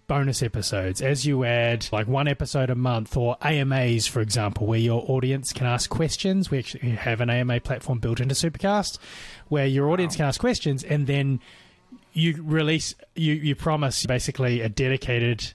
bonus 0.05 0.43
episodes 0.43 1.01
as 1.01 1.25
you 1.25 1.46
add 1.46 1.88
like 1.93 2.08
one 2.08 2.27
episode 2.27 2.70
a 2.70 2.75
month 2.75 3.15
or 3.15 3.38
AMAs 3.41 4.05
for 4.05 4.20
example 4.20 4.67
where 4.67 4.77
your 4.77 5.01
audience 5.08 5.53
can 5.53 5.65
ask 5.65 5.89
questions 5.89 6.51
we 6.51 6.60
actually 6.60 6.89
have 6.89 7.22
an 7.22 7.29
AMA 7.29 7.62
platform 7.62 8.00
built 8.00 8.20
into 8.20 8.36
Supercast 8.36 8.98
where 9.48 9.65
your 9.65 9.89
audience 9.89 10.17
can 10.17 10.25
ask 10.25 10.41
questions 10.41 10.84
and 10.84 11.08
then 11.08 11.39
you 12.12 12.43
release 12.43 12.93
you 13.15 13.34
you 13.34 13.55
promise 13.55 14.05
basically 14.05 14.60
a 14.60 14.67
dedicated 14.67 15.53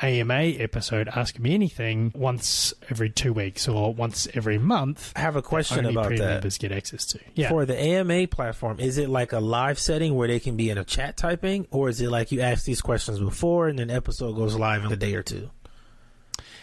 AMA 0.00 0.34
episode 0.34 1.08
ask 1.08 1.38
me 1.38 1.54
anything 1.54 2.12
once 2.14 2.74
every 2.90 3.10
2 3.10 3.32
weeks 3.32 3.68
or 3.68 3.94
once 3.94 4.26
every 4.34 4.58
month 4.58 5.12
I 5.14 5.20
have 5.20 5.36
a 5.36 5.42
question 5.42 5.86
only 5.86 5.92
about 5.92 6.10
that. 6.10 6.18
members 6.18 6.58
get 6.58 6.72
access 6.72 7.06
to 7.06 7.20
yeah 7.34 7.48
For 7.48 7.64
the 7.64 7.78
AMA 7.80 8.26
platform, 8.26 8.80
is 8.80 8.98
it 8.98 9.08
like 9.08 9.32
a 9.32 9.38
live 9.38 9.78
setting 9.78 10.16
where 10.16 10.26
they 10.26 10.40
can 10.40 10.56
be 10.56 10.68
in 10.70 10.78
a 10.78 10.84
chat 10.84 11.16
typing, 11.16 11.66
or 11.70 11.88
is 11.88 12.00
it 12.00 12.10
like 12.10 12.32
you 12.32 12.40
ask 12.40 12.64
these 12.64 12.80
questions 12.80 13.20
before 13.20 13.68
and 13.68 13.78
then 13.78 13.90
episode 13.90 14.34
goes 14.34 14.56
live 14.56 14.84
in 14.84 14.92
a 14.92 14.96
day 14.96 15.14
or 15.14 15.22
two? 15.22 15.50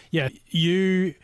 Yeah, 0.10 0.30
you. 0.48 1.16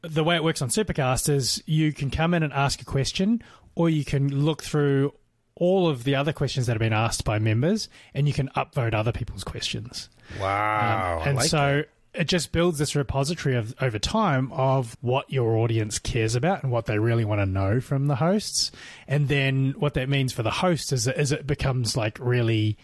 The 0.00 0.24
way 0.24 0.34
it 0.34 0.42
works 0.42 0.62
on 0.62 0.68
Supercast 0.68 1.28
is 1.28 1.62
you 1.66 1.92
can 1.92 2.10
come 2.10 2.34
in 2.34 2.42
and 2.42 2.52
ask 2.52 2.80
a 2.80 2.84
question, 2.84 3.42
or 3.74 3.88
you 3.88 4.04
can 4.04 4.44
look 4.44 4.62
through 4.62 5.12
all 5.56 5.88
of 5.88 6.04
the 6.04 6.14
other 6.14 6.32
questions 6.32 6.66
that 6.66 6.72
have 6.72 6.80
been 6.80 6.92
asked 6.92 7.24
by 7.24 7.38
members, 7.38 7.88
and 8.14 8.26
you 8.26 8.34
can 8.34 8.48
upvote 8.56 8.94
other 8.94 9.12
people's 9.12 9.44
questions. 9.44 10.08
Wow. 10.40 11.20
Um, 11.22 11.28
and 11.28 11.42
so 11.42 11.84
it 12.14 12.24
just 12.24 12.52
builds 12.52 12.78
this 12.78 12.94
repository 12.94 13.56
of 13.56 13.74
over 13.80 13.98
time 13.98 14.52
of 14.52 14.96
what 15.00 15.30
your 15.32 15.56
audience 15.56 15.98
cares 15.98 16.34
about 16.34 16.62
and 16.62 16.70
what 16.70 16.86
they 16.86 16.98
really 16.98 17.24
want 17.24 17.40
to 17.40 17.46
know 17.46 17.80
from 17.80 18.06
the 18.06 18.16
hosts. 18.16 18.70
And 19.08 19.28
then 19.28 19.74
what 19.78 19.94
that 19.94 20.08
means 20.08 20.32
for 20.32 20.42
the 20.42 20.50
host 20.50 20.92
is, 20.92 21.06
is 21.06 21.32
it 21.32 21.46
becomes 21.46 21.96
like 21.96 22.18
really 22.20 22.76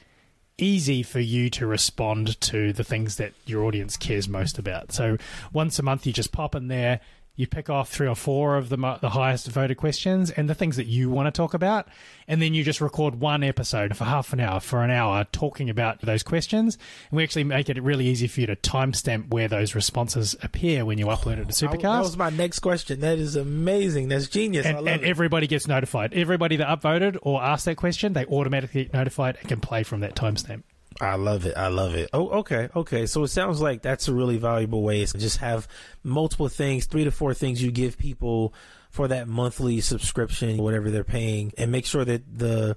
easy 0.56 1.02
for 1.02 1.20
you 1.20 1.50
to 1.50 1.66
respond 1.66 2.40
to 2.40 2.72
the 2.72 2.84
things 2.84 3.16
that 3.16 3.32
your 3.46 3.64
audience 3.64 3.96
cares 3.96 4.28
most 4.28 4.58
about. 4.58 4.92
So 4.92 5.16
once 5.52 5.78
a 5.78 5.82
month, 5.82 6.06
you 6.06 6.12
just 6.12 6.32
pop 6.32 6.54
in 6.54 6.68
there. 6.68 7.00
You 7.38 7.46
pick 7.46 7.70
off 7.70 7.88
three 7.88 8.08
or 8.08 8.16
four 8.16 8.56
of 8.56 8.68
the, 8.68 8.76
the 9.00 9.10
highest 9.10 9.46
voted 9.46 9.76
questions 9.76 10.32
and 10.32 10.50
the 10.50 10.56
things 10.56 10.74
that 10.74 10.86
you 10.86 11.08
want 11.08 11.28
to 11.28 11.30
talk 11.30 11.54
about. 11.54 11.86
And 12.26 12.42
then 12.42 12.52
you 12.52 12.64
just 12.64 12.80
record 12.80 13.20
one 13.20 13.44
episode 13.44 13.96
for 13.96 14.02
half 14.02 14.32
an 14.32 14.40
hour, 14.40 14.58
for 14.58 14.82
an 14.82 14.90
hour, 14.90 15.24
talking 15.30 15.70
about 15.70 16.00
those 16.00 16.24
questions. 16.24 16.76
And 17.10 17.16
we 17.16 17.22
actually 17.22 17.44
make 17.44 17.68
it 17.70 17.80
really 17.80 18.08
easy 18.08 18.26
for 18.26 18.40
you 18.40 18.48
to 18.48 18.56
timestamp 18.56 19.30
where 19.30 19.46
those 19.46 19.76
responses 19.76 20.34
appear 20.42 20.84
when 20.84 20.98
you 20.98 21.06
upload 21.06 21.38
it 21.38 21.48
to 21.48 21.66
oh, 21.66 21.70
I- 21.70 21.76
Supercast 21.76 21.82
that 21.82 22.00
was 22.00 22.16
my 22.16 22.30
next 22.30 22.58
question. 22.58 22.98
That 22.98 23.18
is 23.18 23.36
amazing. 23.36 24.08
That's 24.08 24.26
genius. 24.26 24.66
I 24.66 24.70
and, 24.70 24.88
and 24.88 25.04
everybody 25.04 25.46
gets 25.46 25.68
notified. 25.68 26.14
Everybody 26.14 26.56
that 26.56 26.66
upvoted 26.66 27.18
or 27.22 27.40
asked 27.40 27.66
that 27.66 27.76
question, 27.76 28.14
they 28.14 28.26
automatically 28.26 28.82
get 28.82 28.92
notified 28.92 29.36
and 29.38 29.48
can 29.48 29.60
play 29.60 29.84
from 29.84 30.00
that 30.00 30.16
timestamp. 30.16 30.64
I 31.00 31.14
love 31.14 31.46
it. 31.46 31.56
I 31.56 31.68
love 31.68 31.94
it. 31.94 32.10
Oh, 32.12 32.28
okay. 32.40 32.68
Okay. 32.74 33.06
So 33.06 33.22
it 33.22 33.28
sounds 33.28 33.60
like 33.60 33.82
that's 33.82 34.08
a 34.08 34.14
really 34.14 34.36
valuable 34.36 34.82
way 34.82 35.02
is 35.02 35.12
to 35.12 35.18
just 35.18 35.38
have 35.38 35.68
multiple 36.02 36.48
things, 36.48 36.86
three 36.86 37.04
to 37.04 37.10
four 37.10 37.34
things 37.34 37.62
you 37.62 37.70
give 37.70 37.98
people 37.98 38.52
for 38.90 39.08
that 39.08 39.28
monthly 39.28 39.80
subscription, 39.80 40.58
whatever 40.58 40.90
they're 40.90 41.04
paying, 41.04 41.52
and 41.56 41.70
make 41.70 41.86
sure 41.86 42.04
that 42.04 42.38
the 42.38 42.76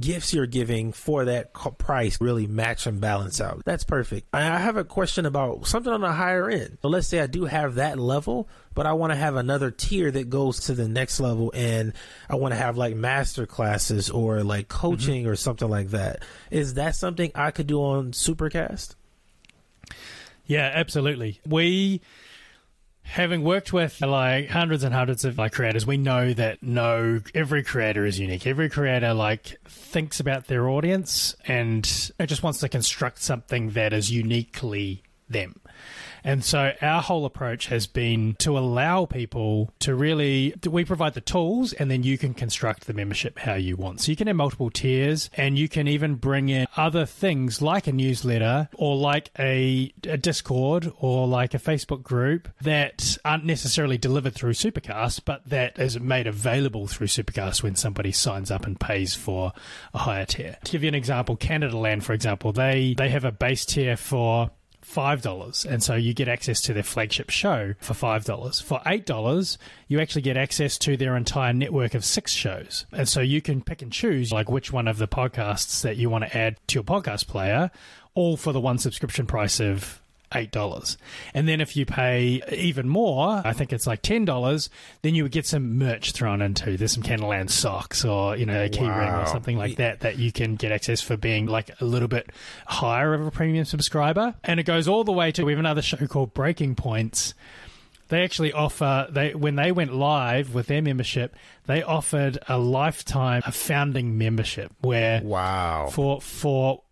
gifts 0.00 0.32
you're 0.32 0.46
giving 0.46 0.92
for 0.92 1.24
that 1.26 1.52
price 1.52 2.20
really 2.20 2.46
match 2.46 2.86
and 2.86 3.00
balance 3.00 3.40
out. 3.40 3.62
That's 3.64 3.84
perfect. 3.84 4.28
I 4.32 4.58
have 4.58 4.76
a 4.76 4.84
question 4.84 5.26
about 5.26 5.66
something 5.66 5.92
on 5.92 6.00
the 6.00 6.12
higher 6.12 6.48
end. 6.48 6.78
So 6.82 6.88
let's 6.88 7.08
say 7.08 7.20
I 7.20 7.26
do 7.26 7.44
have 7.44 7.76
that 7.76 7.98
level, 7.98 8.48
but 8.74 8.86
I 8.86 8.92
want 8.94 9.12
to 9.12 9.16
have 9.16 9.36
another 9.36 9.70
tier 9.70 10.10
that 10.10 10.30
goes 10.30 10.60
to 10.66 10.74
the 10.74 10.88
next 10.88 11.20
level 11.20 11.52
and 11.54 11.92
I 12.28 12.36
want 12.36 12.52
to 12.52 12.58
have 12.58 12.76
like 12.76 12.96
master 12.96 13.46
classes 13.46 14.10
or 14.10 14.42
like 14.42 14.68
mm-hmm. 14.68 14.78
coaching 14.78 15.26
or 15.26 15.36
something 15.36 15.68
like 15.68 15.90
that. 15.90 16.22
Is 16.50 16.74
that 16.74 16.96
something 16.96 17.30
I 17.34 17.50
could 17.50 17.66
do 17.66 17.80
on 17.80 18.12
Supercast? 18.12 18.94
Yeah, 20.46 20.70
absolutely. 20.74 21.40
We, 21.46 22.00
having 23.02 23.42
worked 23.42 23.72
with 23.72 24.00
like 24.00 24.48
hundreds 24.48 24.84
and 24.84 24.94
hundreds 24.94 25.24
of 25.24 25.38
like 25.38 25.52
creators, 25.52 25.86
we 25.86 25.96
know 25.96 26.32
that 26.32 26.62
no, 26.62 27.20
every 27.34 27.62
creator 27.62 28.06
is 28.06 28.18
unique. 28.18 28.46
Every 28.46 28.70
creator 28.70 29.12
like 29.14 29.58
thinks 29.68 30.20
about 30.20 30.46
their 30.46 30.68
audience 30.68 31.36
and 31.46 31.84
it 32.18 32.26
just 32.26 32.42
wants 32.42 32.60
to 32.60 32.68
construct 32.68 33.22
something 33.22 33.70
that 33.70 33.92
is 33.92 34.10
uniquely 34.10 35.02
them. 35.28 35.60
And 36.24 36.44
so 36.44 36.72
our 36.80 37.02
whole 37.02 37.24
approach 37.24 37.66
has 37.66 37.86
been 37.86 38.36
to 38.38 38.56
allow 38.58 39.06
people 39.06 39.72
to 39.80 39.94
really 39.94 40.54
we 40.68 40.84
provide 40.84 41.14
the 41.14 41.20
tools 41.20 41.72
and 41.72 41.90
then 41.90 42.02
you 42.02 42.18
can 42.18 42.34
construct 42.34 42.86
the 42.86 42.94
membership 42.94 43.38
how 43.38 43.54
you 43.54 43.76
want. 43.76 44.00
So 44.00 44.10
you 44.10 44.16
can 44.16 44.26
have 44.26 44.36
multiple 44.36 44.70
tiers 44.70 45.30
and 45.34 45.58
you 45.58 45.68
can 45.68 45.88
even 45.88 46.14
bring 46.14 46.48
in 46.48 46.66
other 46.76 47.06
things 47.06 47.60
like 47.60 47.86
a 47.86 47.92
newsletter 47.92 48.68
or 48.74 48.96
like 48.96 49.30
a, 49.38 49.92
a 50.04 50.16
Discord 50.16 50.92
or 50.98 51.26
like 51.26 51.54
a 51.54 51.58
Facebook 51.58 52.02
group 52.02 52.48
that 52.60 53.18
aren't 53.24 53.44
necessarily 53.44 53.98
delivered 53.98 54.34
through 54.34 54.52
Supercast 54.52 55.22
but 55.24 55.46
that 55.48 55.78
is 55.78 55.98
made 55.98 56.26
available 56.26 56.86
through 56.86 57.08
Supercast 57.08 57.62
when 57.62 57.76
somebody 57.76 58.12
signs 58.12 58.50
up 58.50 58.66
and 58.66 58.78
pays 58.78 59.14
for 59.14 59.52
a 59.94 59.98
higher 59.98 60.26
tier. 60.26 60.56
To 60.64 60.72
give 60.72 60.82
you 60.82 60.88
an 60.88 60.94
example, 60.94 61.36
Canadaland 61.36 62.02
for 62.02 62.12
example, 62.12 62.52
they 62.52 62.94
they 62.96 63.08
have 63.10 63.24
a 63.24 63.32
base 63.32 63.64
tier 63.64 63.96
for 63.96 64.50
$5. 64.92 65.64
And 65.64 65.82
so 65.82 65.94
you 65.94 66.12
get 66.12 66.28
access 66.28 66.60
to 66.62 66.74
their 66.74 66.82
flagship 66.82 67.30
show 67.30 67.74
for 67.78 67.94
$5. 67.94 68.62
For 68.62 68.80
$8, 68.80 69.58
you 69.88 70.00
actually 70.00 70.22
get 70.22 70.36
access 70.36 70.76
to 70.78 70.96
their 70.96 71.16
entire 71.16 71.52
network 71.52 71.94
of 71.94 72.04
six 72.04 72.32
shows. 72.32 72.86
And 72.92 73.08
so 73.08 73.20
you 73.20 73.40
can 73.40 73.62
pick 73.62 73.82
and 73.82 73.92
choose 73.92 74.32
like 74.32 74.50
which 74.50 74.72
one 74.72 74.88
of 74.88 74.98
the 74.98 75.08
podcasts 75.08 75.82
that 75.82 75.96
you 75.96 76.10
want 76.10 76.24
to 76.24 76.36
add 76.36 76.56
to 76.68 76.74
your 76.74 76.84
podcast 76.84 77.26
player, 77.26 77.70
all 78.14 78.36
for 78.36 78.52
the 78.52 78.60
one 78.60 78.78
subscription 78.78 79.26
price 79.26 79.60
of 79.60 80.01
$8. 80.32 80.96
And 81.34 81.48
then 81.48 81.60
if 81.60 81.76
you 81.76 81.86
pay 81.86 82.42
even 82.50 82.88
more, 82.88 83.42
I 83.44 83.52
think 83.52 83.72
it's 83.72 83.86
like 83.86 84.02
$10, 84.02 84.68
then 85.02 85.14
you 85.14 85.22
would 85.22 85.32
get 85.32 85.46
some 85.46 85.78
merch 85.78 86.12
thrown 86.12 86.42
into. 86.42 86.76
There's 86.76 86.92
some 86.92 87.02
Canadaland 87.02 87.50
socks 87.50 88.04
or, 88.04 88.36
you 88.36 88.46
know, 88.46 88.64
a 88.64 88.68
key 88.68 88.80
ring 88.80 89.10
or 89.10 89.26
something 89.26 89.56
like 89.56 89.76
that 89.76 90.00
that 90.00 90.18
you 90.18 90.32
can 90.32 90.56
get 90.56 90.72
access 90.72 91.00
for 91.00 91.16
being 91.16 91.46
like 91.46 91.70
a 91.80 91.84
little 91.84 92.08
bit 92.08 92.30
higher 92.66 93.14
of 93.14 93.26
a 93.26 93.30
premium 93.30 93.64
subscriber. 93.64 94.34
And 94.44 94.58
it 94.58 94.64
goes 94.64 94.88
all 94.88 95.04
the 95.04 95.12
way 95.12 95.32
to, 95.32 95.44
we 95.44 95.52
have 95.52 95.58
another 95.60 95.82
show 95.82 96.06
called 96.06 96.34
Breaking 96.34 96.74
Points 96.74 97.34
they 98.12 98.22
actually 98.22 98.52
offer 98.52 99.08
they 99.10 99.34
when 99.34 99.56
they 99.56 99.72
went 99.72 99.94
live 99.94 100.54
with 100.54 100.66
their 100.66 100.82
membership 100.82 101.34
they 101.66 101.82
offered 101.82 102.38
a 102.46 102.58
lifetime 102.58 103.40
a 103.46 103.52
founding 103.52 104.18
membership 104.18 104.70
where 104.82 105.22
wow 105.22 105.88
for 105.90 106.20
for 106.20 106.82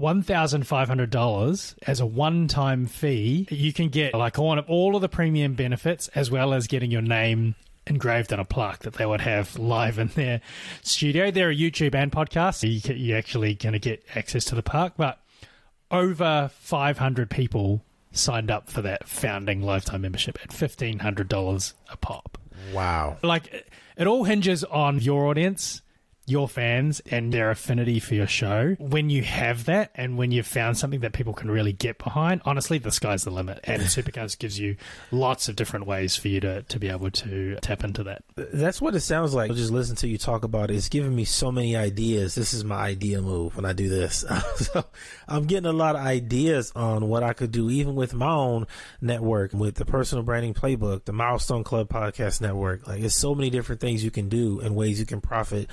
$1,500 0.00 1.74
as 1.86 2.00
a 2.00 2.06
one 2.06 2.48
time 2.48 2.86
fee, 2.86 3.46
you 3.50 3.72
can 3.72 3.88
get 3.88 4.14
like 4.14 4.38
all 4.38 4.58
of, 4.58 4.64
all 4.68 4.96
of 4.96 5.02
the 5.02 5.08
premium 5.08 5.54
benefits 5.54 6.08
as 6.08 6.30
well 6.30 6.54
as 6.54 6.66
getting 6.66 6.90
your 6.90 7.02
name 7.02 7.54
engraved 7.86 8.32
on 8.32 8.40
a 8.40 8.44
plaque 8.44 8.80
that 8.80 8.94
they 8.94 9.04
would 9.04 9.20
have 9.20 9.58
live 9.58 9.98
in 9.98 10.08
their 10.08 10.40
studio. 10.82 11.30
They're 11.30 11.50
a 11.50 11.56
YouTube 11.56 11.94
and 11.94 12.10
podcast, 12.10 12.56
so 12.56 12.66
you, 12.66 12.94
you 12.94 13.16
actually 13.16 13.54
going 13.54 13.74
to 13.74 13.78
get 13.78 14.02
access 14.14 14.44
to 14.46 14.54
the 14.54 14.62
park. 14.62 14.94
But 14.96 15.18
over 15.90 16.50
500 16.54 17.28
people 17.28 17.82
signed 18.12 18.50
up 18.50 18.70
for 18.70 18.82
that 18.82 19.08
founding 19.08 19.60
lifetime 19.62 20.02
membership 20.02 20.38
at 20.42 20.50
$1,500 20.50 21.72
a 21.90 21.96
pop. 21.96 22.38
Wow. 22.72 23.18
Like, 23.22 23.70
it 23.96 24.06
all 24.06 24.24
hinges 24.24 24.64
on 24.64 25.00
your 25.00 25.26
audience 25.26 25.82
your 26.30 26.48
fans 26.48 27.00
and 27.10 27.32
their 27.32 27.50
affinity 27.50 27.98
for 27.98 28.14
your 28.14 28.26
show. 28.26 28.76
When 28.78 29.10
you 29.10 29.22
have 29.22 29.64
that 29.64 29.90
and 29.96 30.16
when 30.16 30.30
you've 30.30 30.46
found 30.46 30.78
something 30.78 31.00
that 31.00 31.12
people 31.12 31.34
can 31.34 31.50
really 31.50 31.72
get 31.72 31.98
behind, 31.98 32.40
honestly, 32.44 32.78
the 32.78 32.92
sky's 32.92 33.24
the 33.24 33.30
limit. 33.30 33.60
And 33.64 33.82
Supercast 33.90 34.38
gives 34.38 34.58
you 34.58 34.76
lots 35.10 35.48
of 35.48 35.56
different 35.56 35.86
ways 35.86 36.16
for 36.16 36.28
you 36.28 36.40
to, 36.40 36.62
to 36.62 36.78
be 36.78 36.88
able 36.88 37.10
to 37.10 37.56
tap 37.56 37.82
into 37.82 38.04
that. 38.04 38.22
That's 38.36 38.80
what 38.80 38.94
it 38.94 39.00
sounds 39.00 39.34
like. 39.34 39.52
Just 39.54 39.72
listen 39.72 39.96
to 39.96 40.08
you 40.08 40.18
talk 40.18 40.44
about 40.44 40.70
it. 40.70 40.76
It's 40.76 40.88
giving 40.88 41.14
me 41.14 41.24
so 41.24 41.50
many 41.50 41.76
ideas. 41.76 42.36
This 42.36 42.54
is 42.54 42.64
my 42.64 42.76
idea 42.76 43.20
move 43.20 43.56
when 43.56 43.64
I 43.64 43.72
do 43.72 43.88
this. 43.88 44.24
so 44.56 44.84
I'm 45.26 45.46
getting 45.46 45.66
a 45.66 45.72
lot 45.72 45.96
of 45.96 46.02
ideas 46.02 46.72
on 46.76 47.08
what 47.08 47.24
I 47.24 47.32
could 47.32 47.50
do, 47.50 47.70
even 47.70 47.96
with 47.96 48.14
my 48.14 48.30
own 48.30 48.68
network, 49.00 49.52
with 49.52 49.74
the 49.74 49.84
personal 49.84 50.22
branding 50.22 50.54
playbook, 50.54 51.06
the 51.06 51.12
Milestone 51.12 51.64
Club 51.64 51.88
podcast 51.88 52.40
network. 52.40 52.86
Like, 52.86 53.02
it's 53.02 53.16
so 53.16 53.34
many 53.34 53.50
different 53.50 53.80
things 53.80 54.04
you 54.04 54.12
can 54.12 54.28
do 54.28 54.60
and 54.60 54.76
ways 54.76 55.00
you 55.00 55.06
can 55.06 55.20
profit 55.20 55.68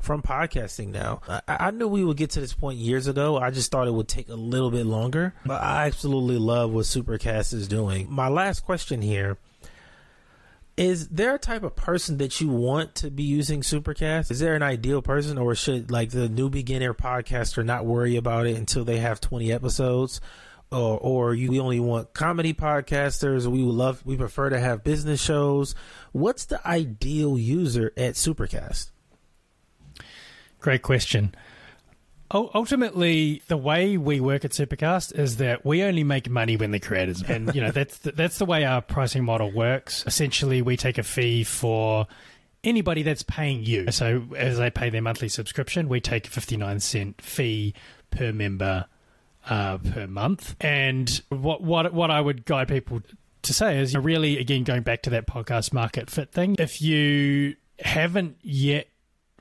from 0.00 0.22
podcasting 0.22 0.88
now. 0.88 1.20
I, 1.28 1.42
I, 1.48 1.70
knew 1.70 1.88
we 1.88 2.04
would 2.04 2.16
get 2.16 2.30
to 2.30 2.40
this 2.40 2.52
point 2.52 2.78
years 2.78 3.06
ago. 3.06 3.36
I 3.36 3.50
just 3.50 3.70
thought 3.70 3.86
it 3.86 3.94
would 3.94 4.08
take 4.08 4.28
a 4.28 4.34
little 4.34 4.70
bit 4.70 4.86
longer, 4.86 5.34
but 5.44 5.62
I 5.62 5.86
absolutely 5.86 6.38
love 6.38 6.72
what 6.72 6.86
Supercast 6.86 7.52
is 7.52 7.68
doing. 7.68 8.10
My 8.10 8.28
last 8.28 8.64
question 8.64 9.02
here 9.02 9.36
is 10.80 11.08
there 11.08 11.34
a 11.34 11.38
type 11.38 11.62
of 11.62 11.76
person 11.76 12.16
that 12.18 12.40
you 12.40 12.48
want 12.48 12.94
to 12.96 13.10
be 13.10 13.22
using 13.22 13.60
Supercast? 13.60 14.30
Is 14.30 14.38
there 14.38 14.54
an 14.54 14.62
ideal 14.62 15.02
person, 15.02 15.36
or 15.36 15.54
should 15.54 15.90
like 15.90 16.08
the 16.08 16.26
new 16.26 16.48
beginner 16.48 16.94
podcaster 16.94 17.62
not 17.62 17.84
worry 17.84 18.16
about 18.16 18.46
it 18.46 18.56
until 18.56 18.84
they 18.84 18.96
have 18.96 19.20
20 19.20 19.52
episodes? 19.52 20.22
Or, 20.72 20.98
or 20.98 21.34
you 21.34 21.50
we 21.50 21.60
only 21.60 21.80
want 21.80 22.14
comedy 22.14 22.54
podcasters. 22.54 23.46
We 23.46 23.62
would 23.62 23.74
love, 23.74 24.06
we 24.06 24.16
prefer 24.16 24.48
to 24.48 24.58
have 24.58 24.82
business 24.82 25.20
shows. 25.20 25.74
What's 26.12 26.46
the 26.46 26.66
ideal 26.66 27.36
user 27.36 27.92
at 27.96 28.14
Supercast? 28.14 28.90
Great 30.60 30.82
question. 30.82 31.34
Ultimately, 32.32 33.42
the 33.48 33.56
way 33.56 33.96
we 33.96 34.20
work 34.20 34.44
at 34.44 34.52
Supercast 34.52 35.18
is 35.18 35.38
that 35.38 35.64
we 35.64 35.82
only 35.82 36.04
make 36.04 36.30
money 36.30 36.56
when 36.56 36.70
the 36.70 36.78
creators, 36.78 37.22
and 37.22 37.52
you 37.54 37.60
know 37.60 37.70
that's 37.72 37.98
the, 37.98 38.12
that's 38.12 38.38
the 38.38 38.44
way 38.44 38.64
our 38.64 38.80
pricing 38.80 39.24
model 39.24 39.50
works. 39.50 40.04
Essentially, 40.06 40.62
we 40.62 40.76
take 40.76 40.96
a 40.96 41.02
fee 41.02 41.42
for 41.42 42.06
anybody 42.62 43.02
that's 43.02 43.24
paying 43.24 43.64
you. 43.64 43.90
So 43.90 44.22
as 44.36 44.58
they 44.58 44.70
pay 44.70 44.90
their 44.90 45.02
monthly 45.02 45.28
subscription, 45.28 45.88
we 45.88 46.00
take 46.00 46.28
a 46.28 46.30
fifty 46.30 46.56
nine 46.56 46.78
cent 46.78 47.20
fee 47.20 47.74
per 48.12 48.30
member 48.30 48.86
uh, 49.48 49.78
per 49.78 50.06
month. 50.06 50.54
And 50.60 51.20
what 51.30 51.62
what 51.62 51.92
what 51.92 52.12
I 52.12 52.20
would 52.20 52.44
guide 52.44 52.68
people 52.68 53.00
to 53.42 53.52
say 53.52 53.80
is, 53.80 53.96
really, 53.96 54.38
again, 54.38 54.62
going 54.62 54.82
back 54.82 55.02
to 55.02 55.10
that 55.10 55.26
podcast 55.26 55.72
market 55.72 56.10
fit 56.10 56.30
thing. 56.30 56.54
If 56.60 56.80
you 56.80 57.56
haven't 57.80 58.36
yet 58.42 58.86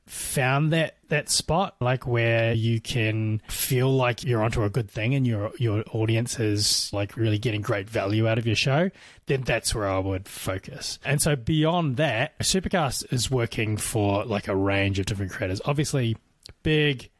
found 0.09 0.73
that 0.73 0.95
that 1.09 1.29
spot 1.29 1.75
like 1.79 2.07
where 2.07 2.51
you 2.53 2.81
can 2.81 3.41
feel 3.47 3.91
like 3.91 4.23
you're 4.23 4.43
onto 4.43 4.63
a 4.63 4.69
good 4.69 4.89
thing 4.89 5.13
and 5.13 5.27
your 5.27 5.51
your 5.59 5.83
audience 5.91 6.39
is 6.39 6.91
like 6.91 7.15
really 7.15 7.37
getting 7.37 7.61
great 7.61 7.87
value 7.87 8.27
out 8.27 8.39
of 8.39 8.47
your 8.47 8.55
show 8.55 8.89
then 9.27 9.41
that's 9.41 9.75
where 9.75 9.87
I 9.87 9.99
would 9.99 10.27
focus. 10.27 10.97
And 11.05 11.21
so 11.21 11.35
beyond 11.35 11.97
that 11.97 12.37
supercast 12.39 13.13
is 13.13 13.29
working 13.29 13.77
for 13.77 14.25
like 14.25 14.47
a 14.47 14.55
range 14.55 14.97
of 14.97 15.05
different 15.05 15.31
creators. 15.31 15.61
Obviously 15.65 16.17
big 16.63 17.11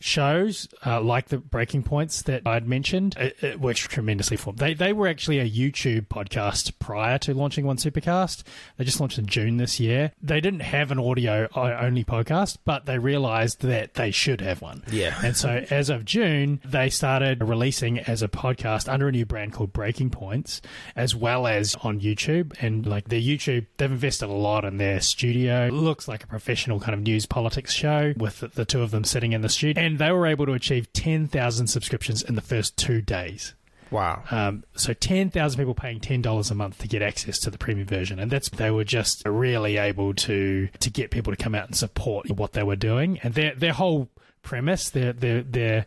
shows 0.00 0.68
uh, 0.84 1.00
like 1.00 1.28
the 1.28 1.38
breaking 1.38 1.82
points 1.82 2.22
that 2.22 2.42
I'd 2.46 2.68
mentioned, 2.68 3.16
it, 3.16 3.36
it, 3.42 3.60
works 3.60 3.80
tremendously 3.80 4.36
for 4.36 4.52
them. 4.52 4.56
They, 4.56 4.74
they 4.74 4.92
were 4.92 5.08
actually 5.08 5.38
a 5.38 5.48
YouTube 5.48 6.08
podcast 6.08 6.72
prior 6.78 7.18
to 7.18 7.34
launching 7.34 7.66
One 7.66 7.76
Supercast. 7.76 8.42
They 8.76 8.84
just 8.84 9.00
launched 9.00 9.18
in 9.18 9.26
June 9.26 9.56
this 9.56 9.80
year. 9.80 10.12
They 10.22 10.40
didn't 10.40 10.60
have 10.60 10.90
an 10.90 10.98
audio 10.98 11.48
only 11.54 12.04
podcast, 12.04 12.58
but 12.64 12.86
they 12.86 12.98
realized 12.98 13.62
that 13.62 13.94
they 13.94 14.10
should 14.10 14.40
have 14.40 14.60
one. 14.60 14.84
Yeah. 14.90 15.18
And 15.24 15.36
so 15.36 15.64
as 15.70 15.88
of 15.88 16.04
June, 16.04 16.60
they 16.64 16.90
started 16.90 17.42
releasing 17.42 17.98
as 18.00 18.22
a 18.22 18.28
podcast 18.28 18.92
under 18.92 19.08
a 19.08 19.12
new 19.12 19.24
brand 19.24 19.52
called 19.52 19.72
Breaking 19.72 20.10
Points, 20.10 20.60
as 20.94 21.14
well 21.14 21.46
as 21.46 21.74
on 21.76 22.00
YouTube. 22.00 22.54
And 22.60 22.86
like 22.86 23.08
their 23.08 23.20
YouTube, 23.20 23.66
they've 23.78 23.90
invested 23.90 24.28
a 24.28 24.32
lot 24.32 24.64
in 24.64 24.76
their 24.76 25.00
studio. 25.00 25.66
It 25.66 25.72
looks 25.72 26.06
like 26.06 26.22
a 26.24 26.26
professional 26.26 26.80
kind 26.80 26.94
of 26.94 27.00
news 27.00 27.24
politics 27.24 27.72
show 27.72 28.12
with 28.16 28.40
the, 28.40 28.48
the 28.48 28.64
two 28.64 28.82
of 28.82 28.90
them 28.90 29.04
sitting 29.04 29.32
in 29.32 29.40
the 29.40 29.48
studio 29.48 29.86
and 29.86 29.95
they 29.98 30.12
were 30.12 30.26
able 30.26 30.46
to 30.46 30.52
achieve 30.52 30.92
10,000 30.92 31.66
subscriptions 31.66 32.22
in 32.22 32.34
the 32.34 32.40
first 32.40 32.76
two 32.76 33.00
days. 33.00 33.54
Wow. 33.90 34.24
Um, 34.30 34.64
so 34.74 34.92
10,000 34.92 35.58
people 35.58 35.74
paying 35.74 36.00
$10 36.00 36.50
a 36.50 36.54
month 36.54 36.78
to 36.78 36.88
get 36.88 37.02
access 37.02 37.38
to 37.40 37.50
the 37.50 37.58
premium 37.58 37.86
version. 37.86 38.18
And 38.18 38.30
that's, 38.30 38.48
they 38.48 38.70
were 38.70 38.84
just 38.84 39.22
really 39.26 39.76
able 39.76 40.14
to, 40.14 40.68
to 40.80 40.90
get 40.90 41.10
people 41.10 41.32
to 41.32 41.42
come 41.42 41.54
out 41.54 41.66
and 41.66 41.76
support 41.76 42.30
what 42.30 42.52
they 42.52 42.62
were 42.62 42.76
doing. 42.76 43.20
And 43.22 43.34
their, 43.34 43.54
their 43.54 43.72
whole 43.72 44.08
premise, 44.42 44.90
their, 44.90 45.12
their, 45.12 45.42
their, 45.42 45.86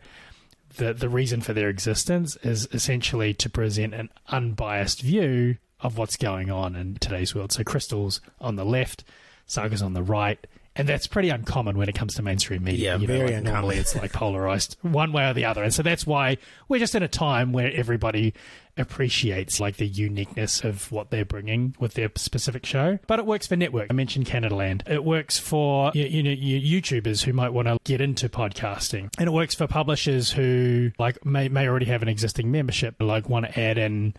the, 0.76 0.94
the 0.94 1.08
reason 1.08 1.40
for 1.40 1.52
their 1.52 1.68
existence 1.68 2.36
is 2.42 2.68
essentially 2.72 3.34
to 3.34 3.50
present 3.50 3.94
an 3.94 4.08
unbiased 4.28 5.02
view 5.02 5.56
of 5.80 5.98
what's 5.98 6.16
going 6.16 6.50
on 6.50 6.76
in 6.76 6.96
today's 6.96 7.34
world. 7.34 7.52
So 7.52 7.64
Krystal's 7.64 8.20
on 8.40 8.56
the 8.56 8.64
left, 8.64 9.04
Saagar's 9.46 9.82
on 9.82 9.94
the 9.94 10.02
right, 10.02 10.46
and 10.80 10.88
that's 10.88 11.06
pretty 11.06 11.28
uncommon 11.28 11.76
when 11.76 11.90
it 11.90 11.94
comes 11.94 12.14
to 12.14 12.22
mainstream 12.22 12.64
media. 12.64 12.92
Yeah, 12.92 12.96
you 12.96 13.06
know, 13.06 13.12
very 13.12 13.26
like 13.26 13.34
uncommon. 13.36 13.52
Normally, 13.52 13.76
it's 13.76 13.94
like 13.94 14.12
polarized 14.14 14.78
one 14.80 15.12
way 15.12 15.28
or 15.28 15.34
the 15.34 15.44
other, 15.44 15.62
and 15.62 15.74
so 15.74 15.82
that's 15.82 16.06
why 16.06 16.38
we're 16.68 16.80
just 16.80 16.94
in 16.94 17.02
a 17.02 17.08
time 17.08 17.52
where 17.52 17.70
everybody 17.72 18.32
appreciates 18.78 19.60
like 19.60 19.76
the 19.76 19.86
uniqueness 19.86 20.64
of 20.64 20.90
what 20.90 21.10
they're 21.10 21.26
bringing 21.26 21.76
with 21.78 21.94
their 21.94 22.10
specific 22.16 22.64
show. 22.64 22.98
But 23.06 23.18
it 23.18 23.26
works 23.26 23.46
for 23.46 23.56
network. 23.56 23.88
I 23.90 23.92
mentioned 23.92 24.24
Canadaland. 24.24 24.88
It 24.88 25.04
works 25.04 25.38
for 25.38 25.92
you, 25.94 26.04
you 26.04 26.22
know 26.22 26.30
YouTubers 26.30 27.24
who 27.24 27.34
might 27.34 27.50
want 27.50 27.68
to 27.68 27.78
get 27.84 28.00
into 28.00 28.30
podcasting, 28.30 29.10
and 29.18 29.28
it 29.28 29.32
works 29.32 29.54
for 29.54 29.66
publishers 29.66 30.32
who 30.32 30.92
like 30.98 31.26
may 31.26 31.50
may 31.50 31.68
already 31.68 31.86
have 31.86 32.00
an 32.00 32.08
existing 32.08 32.50
membership, 32.50 32.94
but, 32.98 33.04
like 33.04 33.28
want 33.28 33.44
to 33.44 33.60
add 33.60 33.76
in 33.76 34.14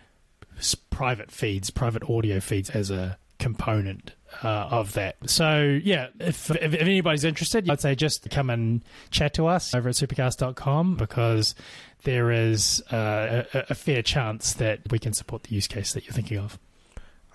private 0.90 1.32
feeds, 1.32 1.70
private 1.70 2.08
audio 2.08 2.38
feeds 2.38 2.70
as 2.70 2.88
a 2.88 3.18
component 3.40 4.12
uh, 4.42 4.68
of 4.70 4.92
that. 4.94 5.16
So 5.26 5.78
yeah, 5.82 6.08
if, 6.20 6.50
if, 6.50 6.74
if 6.74 6.80
anybody's 6.80 7.24
interested, 7.24 7.68
I'd 7.68 7.80
say 7.80 7.94
just 7.94 8.30
come 8.30 8.50
and 8.50 8.84
chat 9.10 9.34
to 9.34 9.46
us 9.46 9.74
over 9.74 9.88
at 9.88 9.94
supercast.com 9.94 10.96
because 10.96 11.54
there 12.04 12.30
is 12.30 12.82
uh, 12.92 13.44
a, 13.52 13.64
a 13.70 13.74
fair 13.74 14.02
chance 14.02 14.54
that 14.54 14.80
we 14.90 14.98
can 14.98 15.12
support 15.12 15.44
the 15.44 15.54
use 15.54 15.68
case 15.68 15.92
that 15.92 16.04
you're 16.04 16.14
thinking 16.14 16.38
of. 16.38 16.58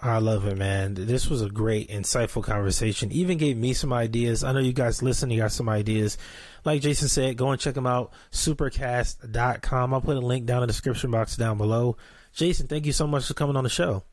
I 0.01 0.19
love 0.19 0.45
it, 0.45 0.57
man. 0.57 0.93
This 0.93 1.27
was 1.27 1.41
a 1.41 1.49
great, 1.49 1.89
insightful 1.89 2.43
conversation. 2.43 3.11
Even 3.11 3.39
gave 3.39 3.57
me 3.57 3.73
some 3.73 3.91
ideas. 3.91 4.43
I 4.43 4.51
know 4.51 4.59
you 4.59 4.73
guys 4.73 5.01
listen, 5.01 5.31
you 5.31 5.41
got 5.41 5.51
some 5.51 5.69
ideas. 5.69 6.19
Like 6.63 6.81
Jason 6.81 7.07
said, 7.07 7.35
go 7.35 7.49
and 7.49 7.59
check 7.59 7.73
them 7.73 7.87
out. 7.87 8.11
Supercast.com. 8.31 9.93
I'll 9.93 10.01
put 10.01 10.17
a 10.17 10.19
link 10.19 10.45
down 10.45 10.61
in 10.61 10.67
the 10.67 10.73
description 10.73 11.09
box 11.09 11.35
down 11.35 11.57
below. 11.57 11.97
Jason, 12.33 12.67
thank 12.67 12.85
you 12.85 12.91
so 12.91 13.07
much 13.07 13.25
for 13.25 13.33
coming 13.33 13.55
on 13.55 13.63
the 13.63 13.69
show. 13.69 14.03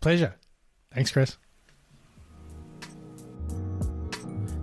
Pleasure. 0.00 0.34
Thanks, 0.92 1.12
Chris. 1.12 1.36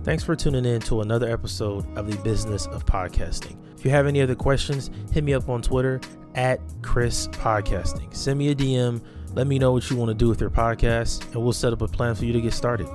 Thanks 0.06 0.22
for 0.22 0.36
tuning 0.36 0.64
in 0.64 0.80
to 0.82 1.00
another 1.00 1.28
episode 1.28 1.84
of 1.98 2.08
the 2.08 2.16
Business 2.18 2.68
of 2.68 2.86
Podcasting. 2.86 3.56
If 3.76 3.84
you 3.84 3.90
have 3.90 4.06
any 4.06 4.22
other 4.22 4.36
questions, 4.36 4.88
hit 5.10 5.24
me 5.24 5.34
up 5.34 5.48
on 5.48 5.62
Twitter 5.62 6.00
at 6.36 6.60
Chris 6.80 7.26
Podcasting. 7.26 8.14
Send 8.14 8.38
me 8.38 8.50
a 8.50 8.54
DM. 8.54 9.02
Let 9.32 9.48
me 9.48 9.58
know 9.58 9.72
what 9.72 9.90
you 9.90 9.96
want 9.96 10.10
to 10.10 10.14
do 10.14 10.28
with 10.28 10.40
your 10.40 10.48
podcast, 10.48 11.24
and 11.34 11.42
we'll 11.42 11.52
set 11.52 11.72
up 11.72 11.82
a 11.82 11.88
plan 11.88 12.14
for 12.14 12.24
you 12.24 12.32
to 12.34 12.40
get 12.40 12.52
started. 12.52 12.86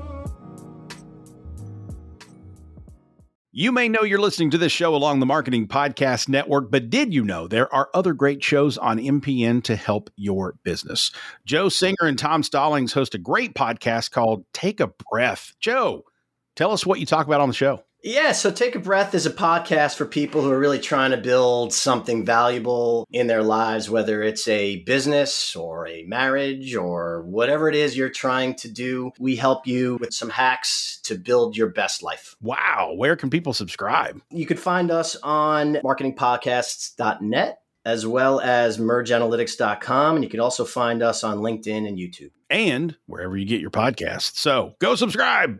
You 3.52 3.74
may 3.74 3.90
know 3.90 4.04
you're 4.04 4.18
listening 4.18 4.52
to 4.52 4.58
this 4.58 4.72
show 4.72 4.96
along 4.96 5.20
the 5.20 5.26
Marketing 5.26 5.68
Podcast 5.68 6.30
Network, 6.30 6.72
but 6.72 6.90
did 6.90 7.14
you 7.14 7.26
know 7.26 7.46
there 7.46 7.72
are 7.76 7.90
other 7.94 8.14
great 8.14 8.42
shows 8.42 8.78
on 8.78 9.00
MPN 9.00 9.66
to 9.66 9.76
help 9.76 10.10
your 10.16 10.56
business? 10.64 11.12
Joe 11.46 11.68
Singer 11.68 11.98
and 12.04 12.18
Tom 12.18 12.42
Stallings 12.42 12.94
host 12.94 13.16
a 13.16 13.18
great 13.18 13.54
podcast 13.54 14.12
called 14.12 14.46
Take 14.54 14.80
a 14.80 14.88
Breath. 15.12 15.52
Joe, 15.60 16.06
tell 16.56 16.72
us 16.72 16.86
what 16.86 17.00
you 17.00 17.06
talk 17.06 17.26
about 17.26 17.42
on 17.42 17.50
the 17.50 17.56
show. 17.56 17.84
Yeah, 18.04 18.32
so 18.32 18.50
Take 18.50 18.76
a 18.76 18.80
Breath 18.80 19.14
is 19.14 19.28
a 19.28 19.32
podcast 19.32 19.96
for 19.96 20.08
people 20.08 20.42
who 20.42 20.50
are 20.50 20.58
really 20.58 20.80
trying 20.80 21.12
to 21.12 21.18
build 21.18 21.72
something 21.72 22.26
valuable 22.26 23.08
in 23.12 23.28
their 23.28 23.44
lives, 23.44 23.92
whether 23.92 24.24
it's 24.24 24.48
a 24.48 24.78
business 24.78 25.56
or 25.56 25.88
a 25.88 26.04
marriage 26.06 26.74
or 26.74 27.22
whatever 27.28 27.70
it 27.70 27.76
is 27.76 27.96
you're 27.96 28.10
trying 28.10 28.56
to 28.56 28.72
do. 28.72 29.12
We 29.20 29.36
help 29.36 29.68
you 29.68 29.98
with 29.98 30.16
some 30.16 30.32
hacks 30.32 31.00
to 31.04 31.16
build 31.16 31.56
your 31.56 31.70
best 31.70 32.02
life. 32.02 32.36
Wow. 32.42 32.94
Where 32.96 33.16
can 33.16 33.30
people 33.30 33.54
subscribe? 33.54 34.20
You 34.32 34.48
could 34.48 34.60
find 34.60 34.90
us 34.90 35.16
on 35.18 35.76
marketingpodcasts.net 35.76 37.60
as 37.86 38.08
well 38.08 38.40
as 38.40 38.80
mergeanalytics.com. 38.80 40.16
And 40.16 40.24
you 40.24 40.30
can 40.30 40.40
also 40.40 40.66
find 40.66 41.04
us 41.04 41.24
on 41.24 41.38
LinkedIn 41.40 41.88
and 41.88 42.00
YouTube. 42.00 42.32
And 42.50 42.98
wherever 43.06 43.38
you 43.38 43.46
get 43.46 43.62
your 43.62 43.70
podcasts. 43.70 44.38
So 44.38 44.74
go 44.80 44.96
subscribe. 44.96 45.60